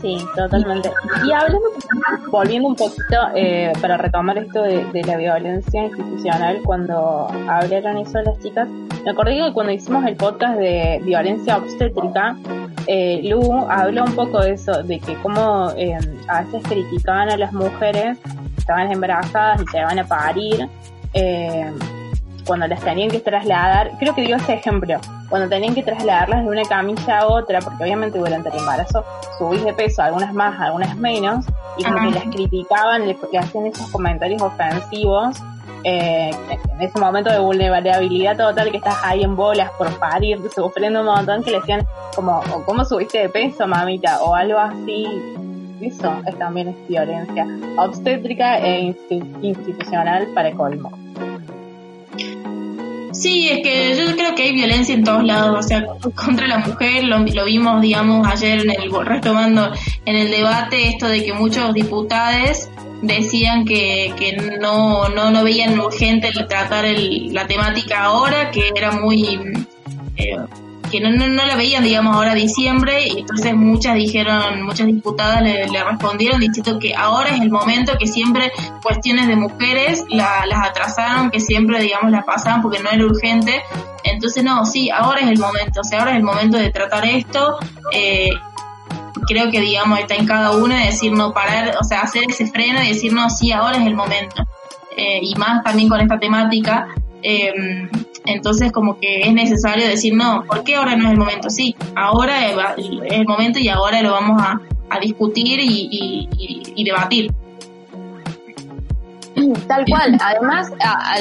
[0.05, 0.91] Sí, totalmente.
[1.25, 1.71] Y hablando,
[2.29, 8.37] volviendo un poquito eh, para retomar esto de, la violencia institucional, cuando hablaron eso las
[8.37, 8.69] chicas,
[9.03, 12.37] me acordé que cuando hicimos el podcast de violencia obstétrica,
[12.85, 17.37] eh, Lu habló un poco de eso, de que como eh, a veces criticaban a
[17.37, 20.69] las mujeres que estaban embarazadas y se van a parir,
[21.13, 21.71] eh,
[22.45, 26.49] cuando las tenían que trasladar, creo que dio ese ejemplo, cuando tenían que trasladarlas de
[26.49, 29.03] una camilla a otra, porque obviamente durante el embarazo
[29.37, 31.45] subís de peso, algunas más, algunas menos,
[31.77, 35.37] y como que las criticaban, le, hacían esos comentarios ofensivos,
[35.83, 41.01] eh, en ese momento de vulnerabilidad total que estás ahí en bolas por parir, sufriendo
[41.01, 44.21] un montón, que le decían como, ¿cómo subiste de peso, mamita?
[44.23, 45.05] O algo así.
[45.81, 47.45] Eso es, también es violencia
[47.77, 48.95] obstétrica e
[49.41, 51.04] institucional para colmo.
[53.19, 56.59] Sí, es que yo creo que hay violencia en todos lados, o sea, contra la
[56.59, 59.71] mujer, lo, lo vimos, digamos, ayer en el, retomando
[60.05, 62.69] en el debate, esto de que muchos diputados
[63.01, 68.91] decían que, que no, no, no veían urgente tratar el, la temática ahora, que era
[68.91, 69.39] muy...
[70.17, 70.37] Eh,
[70.91, 75.41] que no, no, no, la veían, digamos, ahora diciembre, y entonces muchas dijeron, muchas diputadas
[75.41, 80.69] le, respondieron diciendo que ahora es el momento, que siempre cuestiones de mujeres la, las
[80.69, 83.63] atrasaron, que siempre, digamos, la pasaban porque no era urgente.
[84.03, 87.05] Entonces, no, sí, ahora es el momento, o sea, ahora es el momento de tratar
[87.05, 87.57] esto.
[87.91, 88.29] Eh,
[89.27, 92.47] creo que, digamos, está en cada uno de decir no parar, o sea, hacer ese
[92.47, 94.45] freno y decir no, sí, ahora es el momento.
[94.95, 96.87] Eh, y más también con esta temática.
[97.21, 97.89] Eh,
[98.25, 101.49] entonces como que es necesario decir, no, ¿por qué ahora no es el momento?
[101.49, 102.55] Sí, ahora es
[103.09, 104.59] el momento y ahora lo vamos a,
[104.89, 106.29] a discutir y,
[106.75, 107.31] y, debatir.
[109.67, 110.17] Tal cual.
[110.21, 111.15] Además, a,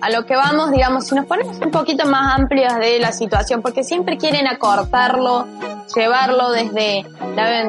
[0.00, 3.62] a, lo que vamos, digamos, si nos ponemos un poquito más amplios de la situación,
[3.62, 5.46] porque siempre quieren acortarlo,
[5.94, 7.04] llevarlo desde,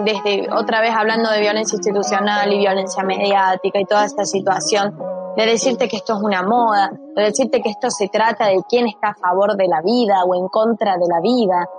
[0.04, 4.96] desde otra vez hablando de violencia institucional y violencia mediática y toda esta situación,
[5.38, 8.88] de decirte que esto es una moda, de decirte que esto se trata de quién
[8.88, 11.70] está a favor de la vida o en contra de la vida,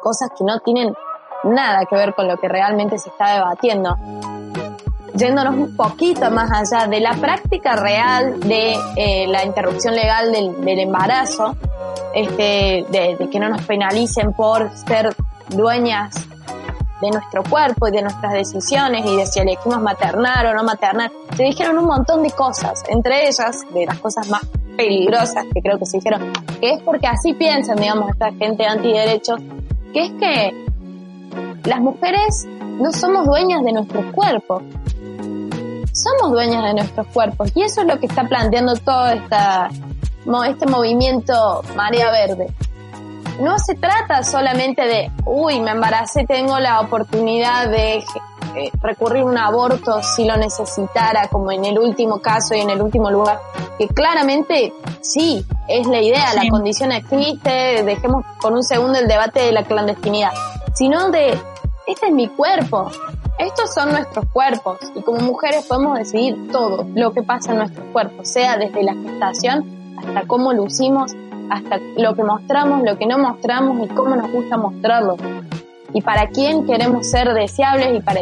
[0.00, 0.94] cosas que no tienen
[1.44, 3.94] nada que ver con lo que realmente se está debatiendo.
[5.12, 10.64] Yéndonos un poquito más allá de la práctica real de eh, la interrupción legal del,
[10.64, 11.56] del embarazo,
[12.14, 15.14] este, de, de que no nos penalicen por ser
[15.50, 16.26] dueñas
[17.00, 21.10] de nuestro cuerpo y de nuestras decisiones y de si elegimos maternar o no maternar.
[21.36, 24.42] Se dijeron un montón de cosas, entre ellas, de las cosas más
[24.76, 29.40] peligrosas que creo que se dijeron, que es porque así piensan, digamos, esta gente antiderechos,
[29.92, 30.66] que es que
[31.64, 32.46] las mujeres
[32.78, 34.62] no somos dueñas de nuestros cuerpos.
[35.92, 39.70] Somos dueñas de nuestros cuerpos y eso es lo que está planteando todo esta,
[40.46, 42.48] este movimiento Marea Verde
[43.40, 47.96] no se trata solamente de, uy, me embaracé, tengo la oportunidad de
[48.56, 52.70] eh, recurrir a un aborto si lo necesitara, como en el último caso y en
[52.70, 53.38] el último lugar,
[53.78, 54.72] que claramente
[55.02, 59.64] sí, es la idea, la condición existe, dejemos por un segundo el debate de la
[59.64, 60.32] clandestinidad,
[60.74, 61.38] sino de,
[61.86, 62.90] este es mi cuerpo,
[63.38, 67.84] estos son nuestros cuerpos y como mujeres podemos decidir todo lo que pasa en nuestros
[67.92, 71.12] cuerpos, sea desde la gestación hasta cómo lucimos,
[71.50, 75.16] hasta lo que mostramos, lo que no mostramos y cómo nos gusta mostrarlo.
[75.92, 78.20] Y para quién queremos ser deseables y para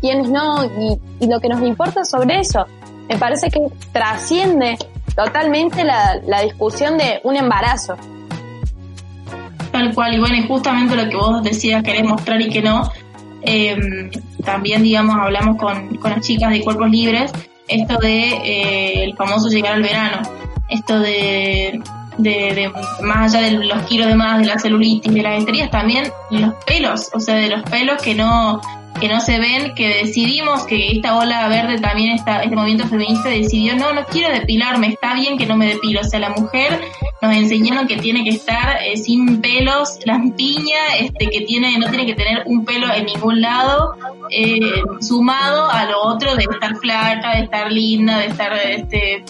[0.00, 2.66] quiénes no, y, lo que nos importa sobre eso.
[3.08, 3.60] Me parece que
[3.92, 4.76] trasciende
[5.14, 7.96] totalmente la, discusión de un embarazo.
[9.70, 12.90] Tal cual, y bueno, y justamente lo que vos decías, querés mostrar y que no,
[13.42, 14.10] eh,
[14.44, 17.32] también, digamos, hablamos con, con las chicas de Cuerpos Libres,
[17.68, 20.22] esto de eh, el famoso llegar al verano,
[20.68, 21.80] esto de
[22.18, 22.70] de,
[23.02, 26.54] más allá de los kilos de más, de la celulitis, de las estrías, también los
[26.66, 28.60] pelos, o sea, de los pelos que no
[29.00, 33.28] que no se ven, que decidimos que esta ola verde también, está, este movimiento feminista
[33.28, 36.80] decidió, no, no quiero depilarme, está bien que no me depilo, o sea, la mujer
[37.20, 41.88] nos enseñaron que tiene que estar eh, sin pelos, las piñas, este, que tiene, no
[41.88, 43.94] tiene que tener un pelo en ningún lado,
[44.30, 44.60] eh,
[45.00, 49.24] sumado a lo otro de estar flaca, de estar linda, de estar, este,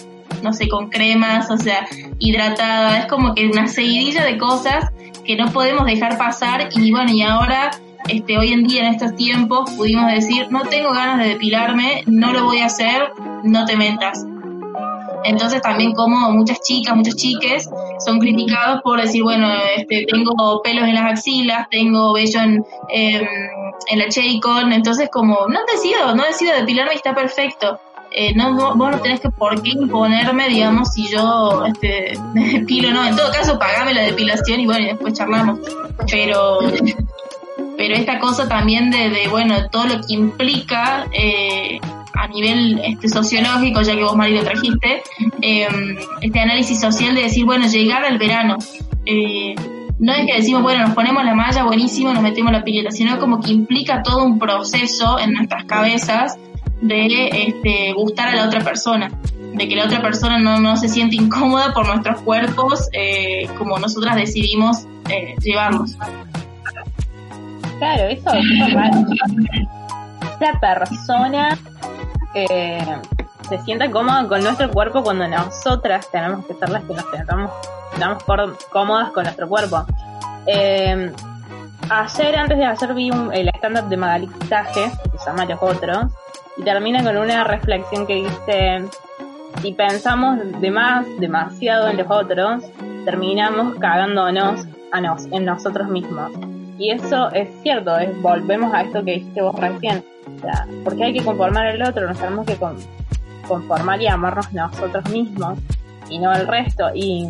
[0.45, 1.87] no sé, con cremas, o sea,
[2.19, 4.91] hidratada, es como que una seguidilla de cosas
[5.25, 6.69] que no podemos dejar pasar.
[6.71, 7.71] Y bueno, y ahora,
[8.07, 12.31] este, hoy en día en estos tiempos pudimos decir, no tengo ganas de depilarme, no
[12.31, 13.11] lo voy a hacer,
[13.43, 14.23] no te metas.
[15.23, 17.67] Entonces también como muchas chicas, muchos chiques
[18.05, 23.25] son criticados por decir, bueno, este, tengo pelos en las axilas, tengo vello en, em,
[23.87, 27.79] en la cheicon, entonces como, no decido, no decido depilarme y está perfecto
[28.15, 32.91] eh, no, vos no tenés que por qué imponerme, digamos, si yo este, me depilo,
[32.91, 33.05] no.
[33.05, 35.59] En todo caso, pagame la depilación y bueno, y después charlamos.
[36.09, 36.59] Pero
[37.77, 41.79] pero esta cosa también de, de bueno, todo lo que implica eh,
[42.13, 45.03] a nivel este, sociológico, ya que vos, Mari, lo trajiste,
[45.41, 45.67] eh,
[46.21, 48.57] este análisis social de decir, bueno, llegar al verano.
[49.05, 49.55] Eh,
[49.99, 53.19] no es que decimos, bueno, nos ponemos la malla, buenísimo, nos metemos la pileta, sino
[53.19, 56.37] como que implica todo un proceso en nuestras cabezas
[56.81, 59.11] de este, gustar a la otra persona,
[59.53, 63.79] de que la otra persona no, no se siente incómoda por nuestros cuerpos eh, como
[63.79, 65.97] nosotras decidimos eh, llevarlos.
[67.79, 69.05] Claro, eso es raro.
[70.39, 71.57] La persona
[72.33, 72.85] eh,
[73.47, 77.51] se sienta cómoda con nuestro cuerpo cuando nosotras tenemos que ser las que nos sentamos,
[77.93, 78.23] estamos
[78.71, 79.85] cómodas con nuestro cuerpo.
[80.47, 81.11] Eh,
[81.89, 86.05] ayer, antes de ayer, vi un, el stand-up de Magali que se llama Los Otros,
[86.57, 88.85] y termina con una reflexión que dice,
[89.61, 92.63] si pensamos de más, demasiado en los otros,
[93.03, 96.31] terminamos cagándonos a nos, en nosotros mismos.
[96.77, 100.03] Y eso es cierto, es, volvemos a esto que dijiste vos recién.
[100.83, 102.57] Porque hay que conformar al otro, nos tenemos que
[103.47, 105.59] conformar y amarnos nosotros mismos
[106.09, 106.89] y no el resto.
[106.93, 107.29] Y,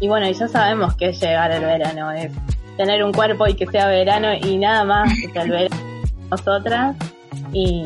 [0.00, 2.32] y bueno, ya sabemos que es llegar el verano, es
[2.76, 5.76] tener un cuerpo y que sea verano y nada más que el verano
[6.30, 6.96] nosotras
[7.52, 7.84] y,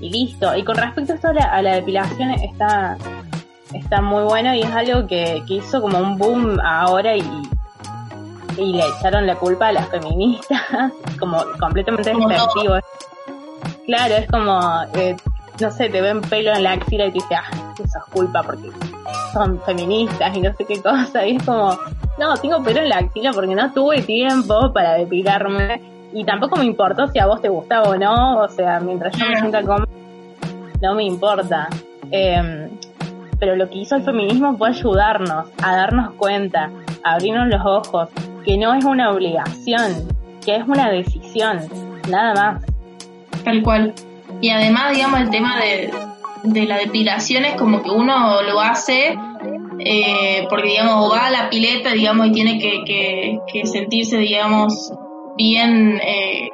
[0.00, 0.54] y listo.
[0.56, 2.96] Y con respecto a esto a la, depilación está,
[3.72, 7.24] está muy bueno y es algo que, que hizo como un boom ahora y,
[8.56, 10.60] y le echaron la culpa a las feministas,
[11.18, 12.78] como completamente despectivo.
[13.86, 14.60] Claro, es como,
[14.94, 15.16] eh,
[15.60, 18.42] no sé, te ven pelo en la axila y te dice, ah, eso es culpa
[18.42, 18.70] porque
[19.32, 21.26] son feministas y no sé qué cosa.
[21.26, 21.78] Y es como,
[22.18, 25.93] no, tengo pelo en la axila porque no tuve tiempo para depilarme.
[26.14, 28.38] Y tampoco me importó si a vos te gustaba o no.
[28.38, 29.88] O sea, mientras yo me sienta cómoda,
[30.80, 31.68] no me importa.
[32.10, 32.70] Eh,
[33.38, 36.70] pero lo que hizo el feminismo fue ayudarnos a darnos cuenta,
[37.02, 38.08] a abrirnos los ojos,
[38.44, 40.08] que no es una obligación,
[40.44, 41.58] que es una decisión,
[42.08, 42.64] nada más.
[43.44, 43.92] Tal cual.
[44.40, 45.90] Y además, digamos, el tema de,
[46.44, 49.18] de la depilación es como que uno lo hace
[49.80, 54.92] eh, porque, digamos, va a la pileta, digamos, y tiene que, que sentirse, digamos,
[55.36, 56.50] bien eh,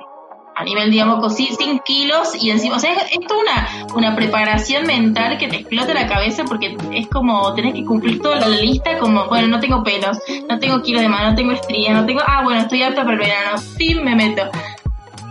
[0.60, 5.38] a nivel, digamos, sin kilos y encima, o sea, es, es una, una preparación mental
[5.38, 9.26] que te explota la cabeza porque es como, tenés que cumplir toda la lista como,
[9.26, 10.18] bueno, no tengo pelos,
[10.50, 13.14] no tengo kilos de mano, no tengo estrías, no tengo, ah, bueno, estoy apta para
[13.14, 14.42] el verano, fin, me meto.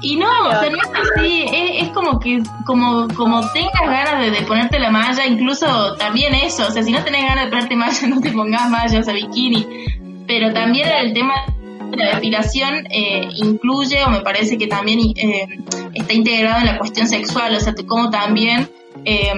[0.01, 4.21] Y no, o sea, no es así, es, es, como que, como, como tengas ganas
[4.21, 7.51] de, de, ponerte la malla, incluso también eso, o sea, si no tenés ganas de
[7.51, 9.67] ponerte malla, no te pongas malla, o sea, bikini.
[10.25, 11.33] Pero también el tema
[11.95, 15.47] la depilación eh, incluye, o me parece que también eh,
[15.93, 18.69] está integrado en la cuestión sexual, o sea, como también
[19.05, 19.33] eh,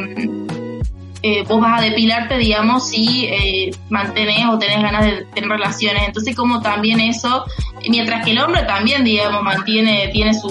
[1.23, 6.03] eh, vos vas a depilarte, digamos, si eh, mantenés o tenés ganas de tener relaciones.
[6.07, 7.45] Entonces, como también eso,
[7.87, 10.49] mientras que el hombre también, digamos, mantiene, tiene su,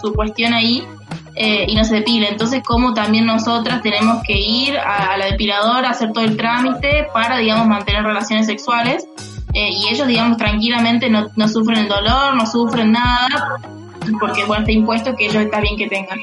[0.00, 0.82] su cuestión ahí,
[1.34, 2.28] y no se depila.
[2.28, 7.08] Entonces, como también nosotras tenemos que ir a, a, la depiladora, hacer todo el trámite
[7.12, 9.06] para, digamos, mantener relaciones sexuales.
[9.54, 13.58] Eh, y ellos, digamos, tranquilamente no, no sufren el dolor, no sufren nada,
[14.18, 16.20] porque, bueno, está impuesto que ellos está bien que tengan.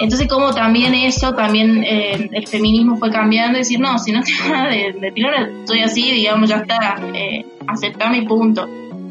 [0.00, 4.32] Entonces, como también eso, también eh, el feminismo fue cambiando, decir, no, si no te
[4.50, 5.12] vas de, de
[5.60, 8.66] estoy así, digamos, ya está, eh, aceptar mi punto.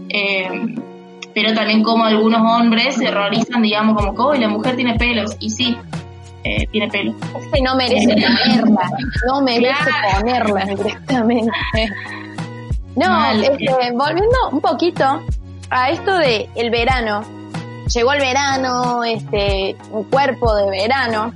[0.10, 0.76] Eh,
[1.34, 5.52] pero también como algunos hombres se horrorizan, digamos, como oh, la mujer tiene pelos, y
[5.52, 5.78] sí,
[6.44, 7.16] eh, tiene pelos.
[7.54, 8.90] Que no merece ponerla,
[9.28, 10.20] no merece claro.
[10.20, 11.52] ponerla directamente.
[12.98, 15.22] No, Mal, este, volviendo un poquito
[15.70, 17.22] a esto de el verano,
[17.94, 21.32] llegó el verano, este, un cuerpo de verano.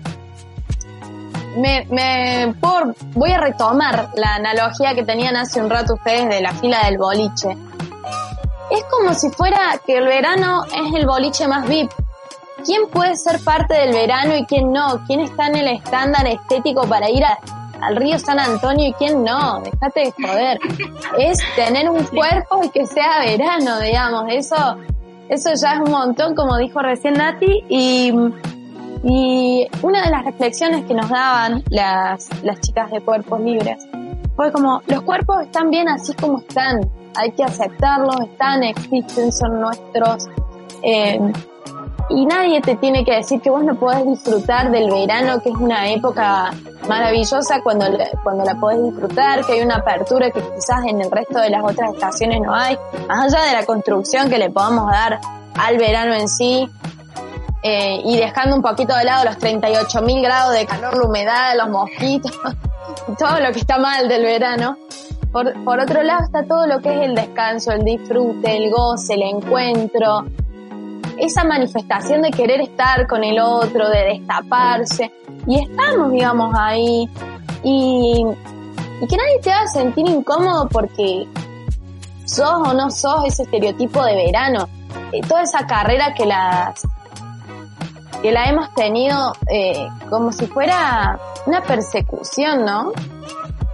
[1.58, 6.42] Me, me por, voy a retomar la analogía que tenían hace un rato ustedes de
[6.42, 7.56] la fila del boliche.
[8.72, 11.92] Es como si fuera que el verano es el boliche más VIP.
[12.66, 15.04] ¿Quién puede ser parte del verano y quién no?
[15.06, 17.38] ¿Quién está en el estándar estético para ir a,
[17.82, 19.62] al río San Antonio y quién no?
[19.62, 20.60] Déjate de joder.
[21.18, 24.26] Es tener un cuerpo y que sea verano, digamos.
[24.30, 24.78] Eso
[25.32, 28.12] eso ya es un montón, como dijo recién Nati, y,
[29.06, 33.88] y una de las reflexiones que nos daban las, las chicas de cuerpos libres
[34.36, 36.82] fue como, los cuerpos están bien así como están,
[37.16, 40.28] hay que aceptarlos, están, existen, son nuestros,
[40.84, 41.18] eh,
[42.14, 45.56] y nadie te tiene que decir que vos no podés disfrutar del verano, que es
[45.56, 46.52] una época
[46.88, 47.86] maravillosa cuando,
[48.24, 51.64] cuando la podés disfrutar, que hay una apertura que quizás en el resto de las
[51.64, 55.20] otras estaciones no hay, más allá de la construcción que le podamos dar
[55.56, 56.70] al verano en sí,
[57.64, 61.56] eh, y dejando un poquito de lado los 38 mil grados de calor, la humedad,
[61.56, 62.32] los mosquitos,
[63.20, 64.78] todo lo que está mal del verano.
[65.32, 69.14] Por, por otro lado está todo lo que es el descanso, el disfrute, el goce,
[69.14, 70.26] el encuentro,
[71.22, 75.12] esa manifestación de querer estar con el otro, de destaparse.
[75.48, 77.08] Y estamos, digamos, ahí.
[77.64, 78.26] Y,
[79.02, 81.28] y que nadie te haga sentir incómodo porque
[82.26, 84.68] sos o no sos ese estereotipo de verano.
[85.12, 86.82] Eh, toda esa carrera que las
[88.22, 92.92] que la hemos tenido eh, como si fuera una persecución, ¿no?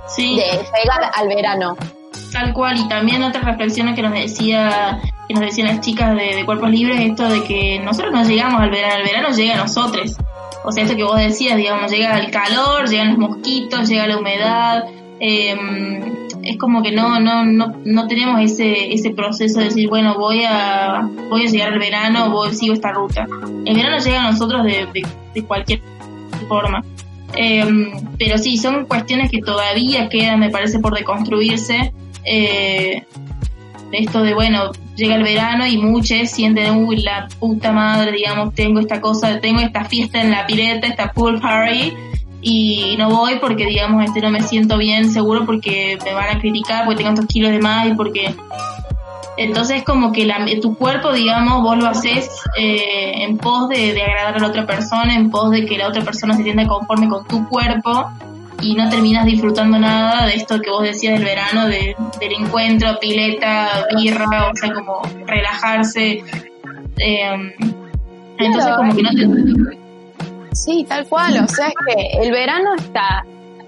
[0.08, 0.38] Sí.
[0.38, 1.76] De llegar al verano.
[2.40, 6.46] Tal cual, y también otras reflexiones que nos decía, que nos decían las chicas de,
[6.46, 10.16] Cuerpos Libres, esto de que nosotros no llegamos al verano, el verano llega a nosotros.
[10.64, 14.20] O sea, esto que vos decías, digamos, llega el calor, llegan los mosquitos, llega la
[14.20, 14.84] humedad,
[15.20, 16.14] eh,
[16.44, 20.44] es como que no, no, no, no tenemos ese, ese proceso de decir, bueno, voy
[20.48, 23.26] a, voy a llegar al verano, voy, sigo esta ruta.
[23.66, 25.82] El verano llega a nosotros de, de, de cualquier
[26.48, 26.84] forma.
[27.36, 27.66] Eh,
[28.20, 31.94] pero sí, son cuestiones que todavía quedan, me parece, por deconstruirse.
[32.30, 33.04] Eh,
[33.92, 38.80] esto de, bueno, llega el verano y muchos sienten, uy, la puta madre, digamos, tengo
[38.80, 41.94] esta cosa, tengo esta fiesta en la pileta, esta pool party,
[42.42, 46.40] y no voy porque, digamos, este no me siento bien, seguro porque me van a
[46.40, 48.36] criticar, porque tengo estos kilos de más y porque...
[49.40, 54.02] Entonces como que la, tu cuerpo, digamos, vos lo haces eh, en pos de, de
[54.02, 57.08] agradar a la otra persona, en pos de que la otra persona se sienta conforme
[57.08, 58.10] con tu cuerpo
[58.62, 63.00] y no terminas disfrutando nada de esto que vos decías del verano, de, del encuentro,
[63.00, 66.24] pileta, birra, o sea, como relajarse.
[66.98, 67.56] Eh,
[68.38, 69.78] entonces como que no te...
[70.56, 73.24] Sí, tal cual, o sea, es que el verano está,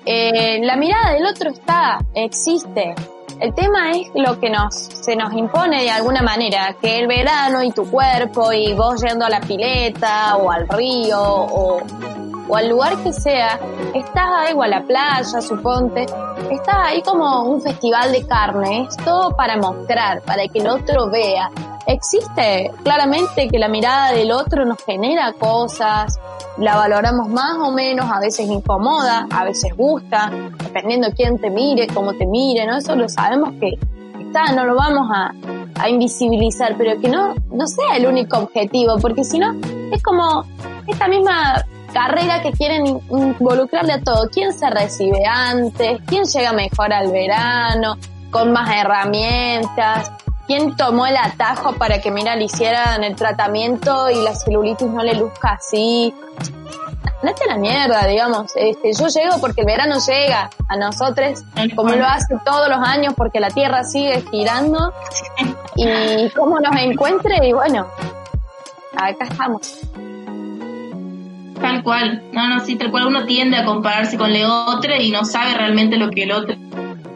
[0.06, 2.96] eh, la mirada del otro está, existe.
[3.40, 7.64] El tema es lo que nos, se nos impone de alguna manera, que el verano
[7.64, 11.80] y tu cuerpo y vos yendo a la pileta o al río o,
[12.50, 13.60] o al lugar que sea,
[13.93, 16.08] estás ahí o a la playa, suponte,
[16.50, 21.10] estás ahí como un festival de carne, es todo para mostrar, para que el otro
[21.10, 21.52] vea.
[21.86, 26.20] Existe claramente que la mirada del otro nos genera cosas,
[26.58, 30.32] la valoramos más o menos, a veces incomoda, a veces gusta,
[30.64, 32.78] dependiendo quién te mire, cómo te mire, ¿no?
[32.78, 33.78] Eso lo sabemos que
[34.20, 35.34] está, no lo vamos a,
[35.80, 39.56] a invisibilizar, pero que no, no sea el único objetivo, porque si no,
[39.91, 40.45] es como
[40.88, 44.30] esta misma carrera que quieren involucrarle a todo.
[44.32, 46.00] ¿Quién se recibe antes?
[46.08, 47.98] ¿Quién llega mejor al verano?
[48.32, 50.12] Con más herramientas.
[50.48, 55.04] ¿Quién tomó el atajo para que mira le hicieran el tratamiento y la celulitis no
[55.04, 56.14] le luzca así?
[57.22, 58.52] Andate a la mierda, digamos.
[58.56, 61.44] Este, yo llego porque el verano llega a nosotros,
[61.76, 64.94] como lo hace todos los años, porque la Tierra sigue girando.
[65.76, 67.88] Y como nos encuentre, y bueno,
[68.96, 69.82] acá estamos.
[71.62, 73.07] Tal cual, no, no, sí, tal cual.
[73.07, 76.55] Uno tiende a compararse con el otro y no sabe realmente lo que el otro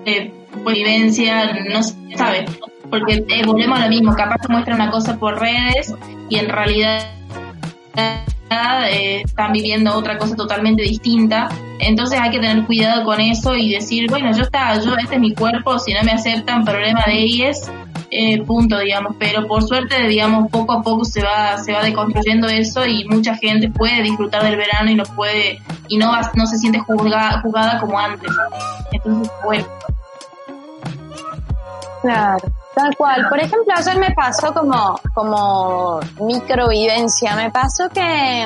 [0.05, 0.33] eh,
[0.65, 2.45] vivencia, no sabe,
[2.89, 5.93] porque eh, volvemos a lo mismo, capaz te muestra una cosa por redes
[6.29, 7.07] y en realidad
[8.89, 13.71] eh, están viviendo otra cosa totalmente distinta, entonces hay que tener cuidado con eso y
[13.71, 17.23] decir, bueno, yo está, yo este es mi cuerpo, si no me aceptan, problema de
[17.23, 17.57] ellos,
[18.13, 22.47] eh, punto, digamos, pero por suerte, digamos, poco a poco se va, se va deconstruyendo
[22.47, 26.57] eso y mucha gente puede disfrutar del verano y no puede, y no, no se
[26.57, 28.29] siente juzgada, juzgada como antes.
[28.91, 29.65] Entonces, bueno,
[32.03, 32.37] Claro,
[32.75, 33.29] tal cual.
[33.29, 38.45] Por ejemplo, ayer me pasó como, como microvivencia, me pasó que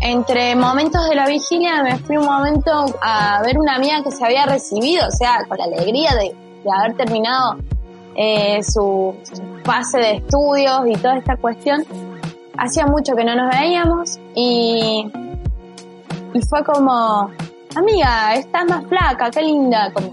[0.00, 4.26] entre momentos de la vigilia me fui un momento a ver una amiga que se
[4.26, 7.56] había recibido, o sea, con la alegría de, de haber terminado
[8.16, 11.84] eh, su, su fase de estudios y toda esta cuestión.
[12.58, 15.06] Hacía mucho que no nos veíamos y,
[16.32, 17.30] y fue como,
[17.74, 20.10] amiga, estás más flaca, qué linda, como,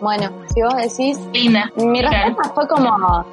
[0.00, 1.70] bueno, si vos decís, linda.
[1.76, 3.24] mi respuesta fue como,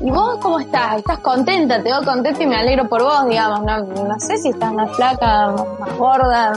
[0.00, 0.98] ¿y vos cómo estás?
[0.98, 1.82] ¿Estás contenta?
[1.82, 3.62] Te veo contenta y me alegro por vos, digamos.
[3.62, 6.52] No, no sé si estás más flaca, más, más gorda.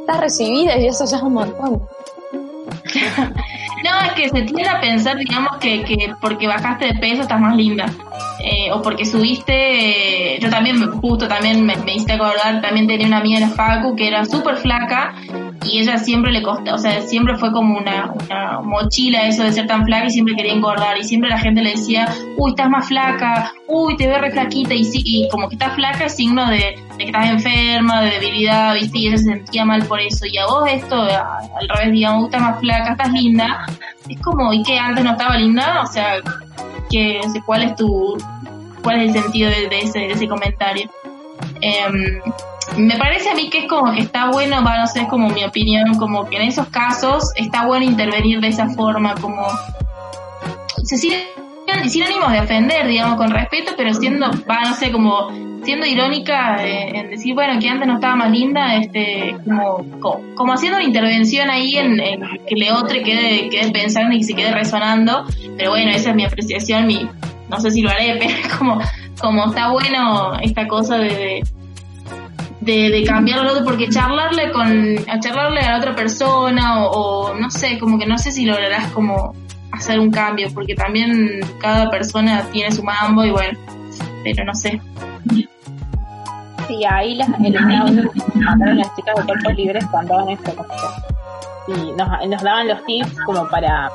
[0.00, 1.82] Estás recibida y eso ya es un montón.
[3.82, 7.40] No, es que se tiende a pensar, digamos, que, que porque bajaste de peso estás
[7.40, 7.86] más linda.
[8.44, 13.18] Eh, o porque subiste, yo también, justo también me, me hice acordar, también tenía una
[13.18, 15.14] amiga en la Facu que era súper flaca
[15.64, 19.52] y ella siempre le costó, o sea, siempre fue como una, una mochila eso de
[19.52, 22.08] ser tan flaca y siempre quería engordar y siempre la gente le decía,
[22.38, 25.74] uy, estás más flaca, uy, te ves re flaquita y, sí, y como que estás
[25.74, 28.98] flaca es signo de, de que estás enferma, de debilidad, ¿viste?
[28.98, 30.24] Y ella se sentía mal por eso.
[30.26, 33.66] Y a vos esto, al revés, digamos, estás más flaca, estás linda,
[34.08, 34.78] es como, ¿y qué?
[34.78, 35.82] ¿Antes no estaba linda?
[35.82, 36.20] O sea,
[36.90, 38.16] que, ¿cuál es tu,
[38.82, 40.90] cuál es el sentido de, ese, de ese comentario?
[41.60, 42.20] Em,
[42.76, 45.28] me parece a mí que es como que está bueno, va, no sé, es como
[45.28, 49.46] mi opinión, como que en esos casos está bueno intervenir de esa forma, como
[50.84, 51.26] se sigue
[51.84, 55.28] y sin ánimos de ofender, digamos, con respeto, pero siendo, va, no sé, como
[55.62, 59.84] siendo irónica eh, en decir, bueno, que antes no estaba más linda, este, como,
[60.34, 61.96] como, haciendo una intervención ahí en,
[62.46, 65.24] que le otro quede, quede pensando y se quede resonando,
[65.56, 67.08] pero bueno, esa es mi apreciación, mi,
[67.48, 68.80] no sé si lo haré, pero como,
[69.20, 71.42] como está bueno esta cosa de,
[72.60, 77.78] de cambiar otro, porque charlarle con, a charlarle a la otra persona o, no sé,
[77.78, 79.34] como que no sé si lograrás como
[79.72, 83.58] hacer un cambio, porque también cada persona tiene su mambo y bueno,
[84.22, 84.80] pero no sé.
[86.68, 87.50] Sí, ahí las, que
[88.34, 90.52] mandaron las chicas de cuerpos libres contaban esto,
[91.68, 93.90] y nos, nos daban los tips como para,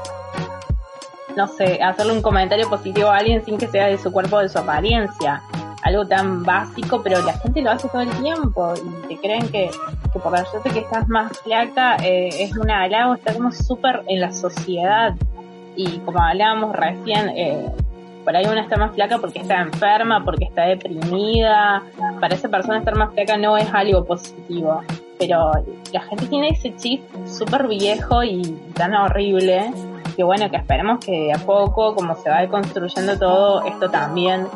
[1.37, 4.39] no sé, hacerle un comentario positivo a alguien sin que sea de su cuerpo o
[4.39, 5.41] de su apariencia
[5.85, 9.69] algo tan básico, pero la gente lo hace todo el tiempo y te creen que,
[10.11, 14.19] que por suerte que estás más flaca eh, es un halago, está como súper en
[14.19, 15.13] la sociedad
[15.75, 17.69] y como hablábamos recién, eh,
[18.23, 21.83] por ahí una está más flaca porque está enferma, porque está deprimida.
[22.19, 24.81] Para esa persona estar más flaca no es algo positivo.
[25.19, 25.51] Pero
[25.93, 28.41] la gente tiene ese chip súper viejo y
[28.73, 29.71] tan horrible
[30.15, 34.47] que bueno, que esperemos que a poco, como se va construyendo todo, esto también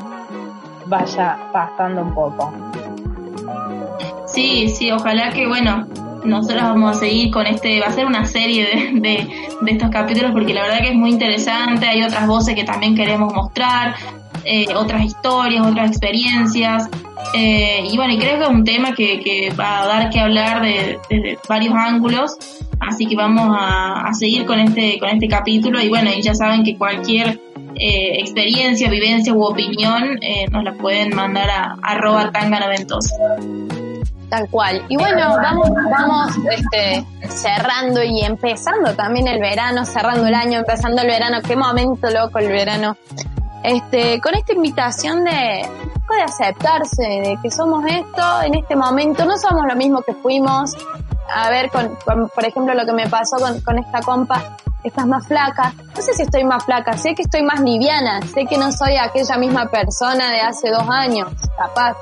[0.90, 2.52] vaya pasando un poco.
[4.28, 5.88] Sí, sí, ojalá que bueno,
[6.24, 9.28] nosotros vamos a seguir con este, va a ser una serie de,
[9.62, 12.96] de, estos capítulos porque la verdad que es muy interesante, hay otras voces que también
[12.96, 13.96] queremos mostrar,
[14.44, 16.90] eh, otras historias, otras experiencias,
[17.34, 20.20] eh, y bueno, y creo que es un tema que, que va a dar que
[20.20, 22.38] hablar de, desde varios ángulos,
[22.80, 26.34] así que vamos a, a, seguir con este, con este capítulo, y bueno, y ya
[26.34, 27.40] saben que cualquier
[27.80, 30.20] eh, experiencia, vivencia u opinión
[30.52, 32.32] nos la pueden mandar a arroba.
[34.30, 34.86] Tal cual.
[34.90, 41.02] Y bueno, vamos, vamos este, cerrando y empezando también el verano, cerrando el año, empezando
[41.02, 41.40] el verano.
[41.42, 42.96] Qué momento loco el verano.
[43.64, 49.36] Este, con esta invitación de, de aceptarse, de que somos esto en este momento, no
[49.38, 50.76] somos lo mismo que fuimos.
[51.34, 55.28] A ver, con, por ejemplo, lo que me pasó con, con esta compa, estás más
[55.28, 55.74] flaca.
[55.96, 58.96] No sé si estoy más flaca, sé que estoy más liviana, sé que no soy
[58.96, 61.98] aquella misma persona de hace dos años, capaz.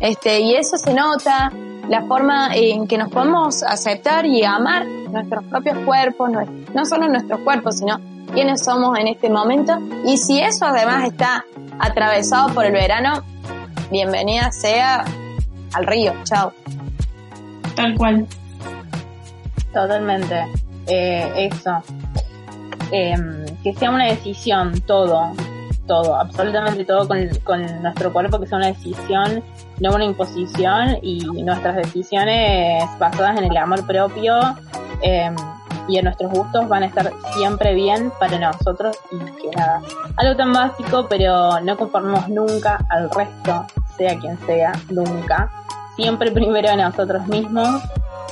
[0.00, 1.50] Este, y eso se nota,
[1.88, 6.30] la forma en que nos podemos aceptar y amar nuestros propios cuerpos,
[6.74, 7.98] no solo nuestros cuerpos, sino
[8.32, 9.78] quiénes somos en este momento.
[10.04, 11.44] Y si eso además está
[11.78, 13.24] atravesado por el verano,
[13.90, 15.04] bienvenida sea
[15.72, 16.12] al río.
[16.24, 16.52] Chao.
[17.74, 18.26] Tal cual.
[19.72, 20.44] Totalmente.
[20.86, 21.82] Eh, eso.
[22.90, 25.32] Em, que sea una decisión todo
[25.88, 29.42] todo, absolutamente todo con, con nuestro cuerpo, que sea una decisión,
[29.80, 34.38] no una imposición, y nuestras decisiones basadas en el amor propio
[35.02, 35.34] eh,
[35.88, 39.80] y en nuestros gustos van a estar siempre bien para nosotros y que nada,
[40.16, 43.66] algo tan básico, pero no conformemos nunca al resto,
[43.96, 45.50] sea quien sea, nunca,
[45.96, 47.82] siempre primero a nosotros mismos.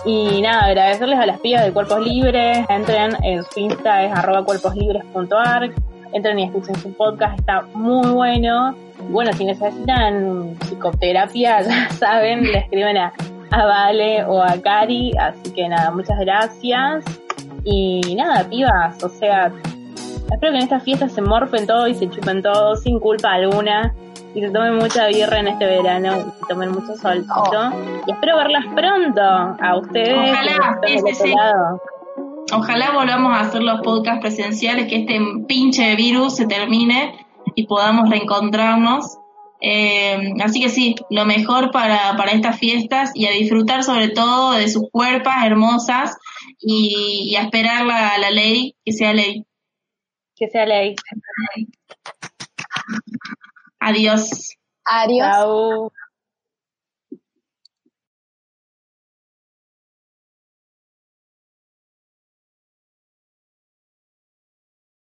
[0.07, 4.45] Y nada, agradecerles a las pibas de Cuerpos Libres, entren en su Insta es arroba
[4.45, 5.73] cuerposlibres.ar,
[6.13, 8.77] entren y escuchen su podcast, está muy bueno.
[9.11, 13.13] Bueno, si necesitan psicoterapia, ya saben, le escriben a,
[13.51, 17.05] a Vale o a Cari, así que nada, muchas gracias.
[17.65, 19.51] Y nada, pibas, o sea,
[20.33, 23.93] espero que en estas fiestas se morfen todo y se chupen todo sin culpa alguna
[24.35, 27.35] y se tomen mucha birra en este verano y tomen mucho solcito.
[27.35, 28.03] Oh.
[28.07, 30.31] Y espero verlas pronto a ustedes.
[30.31, 31.79] Ojalá,
[32.53, 35.19] Ojalá volvamos a hacer los podcasts presenciales, que este
[35.49, 39.19] pinche virus se termine y podamos reencontrarnos.
[39.61, 44.53] Eh, así que sí, lo mejor para, para estas fiestas y a disfrutar sobre todo
[44.53, 46.17] de sus cuerpas hermosas
[46.61, 49.45] y, y a esperar la, la ley, que sea ley.
[50.37, 50.95] Que sea ley.
[53.87, 54.29] Adiós.
[54.85, 55.31] Adiós.
[55.31, 55.93] Chao.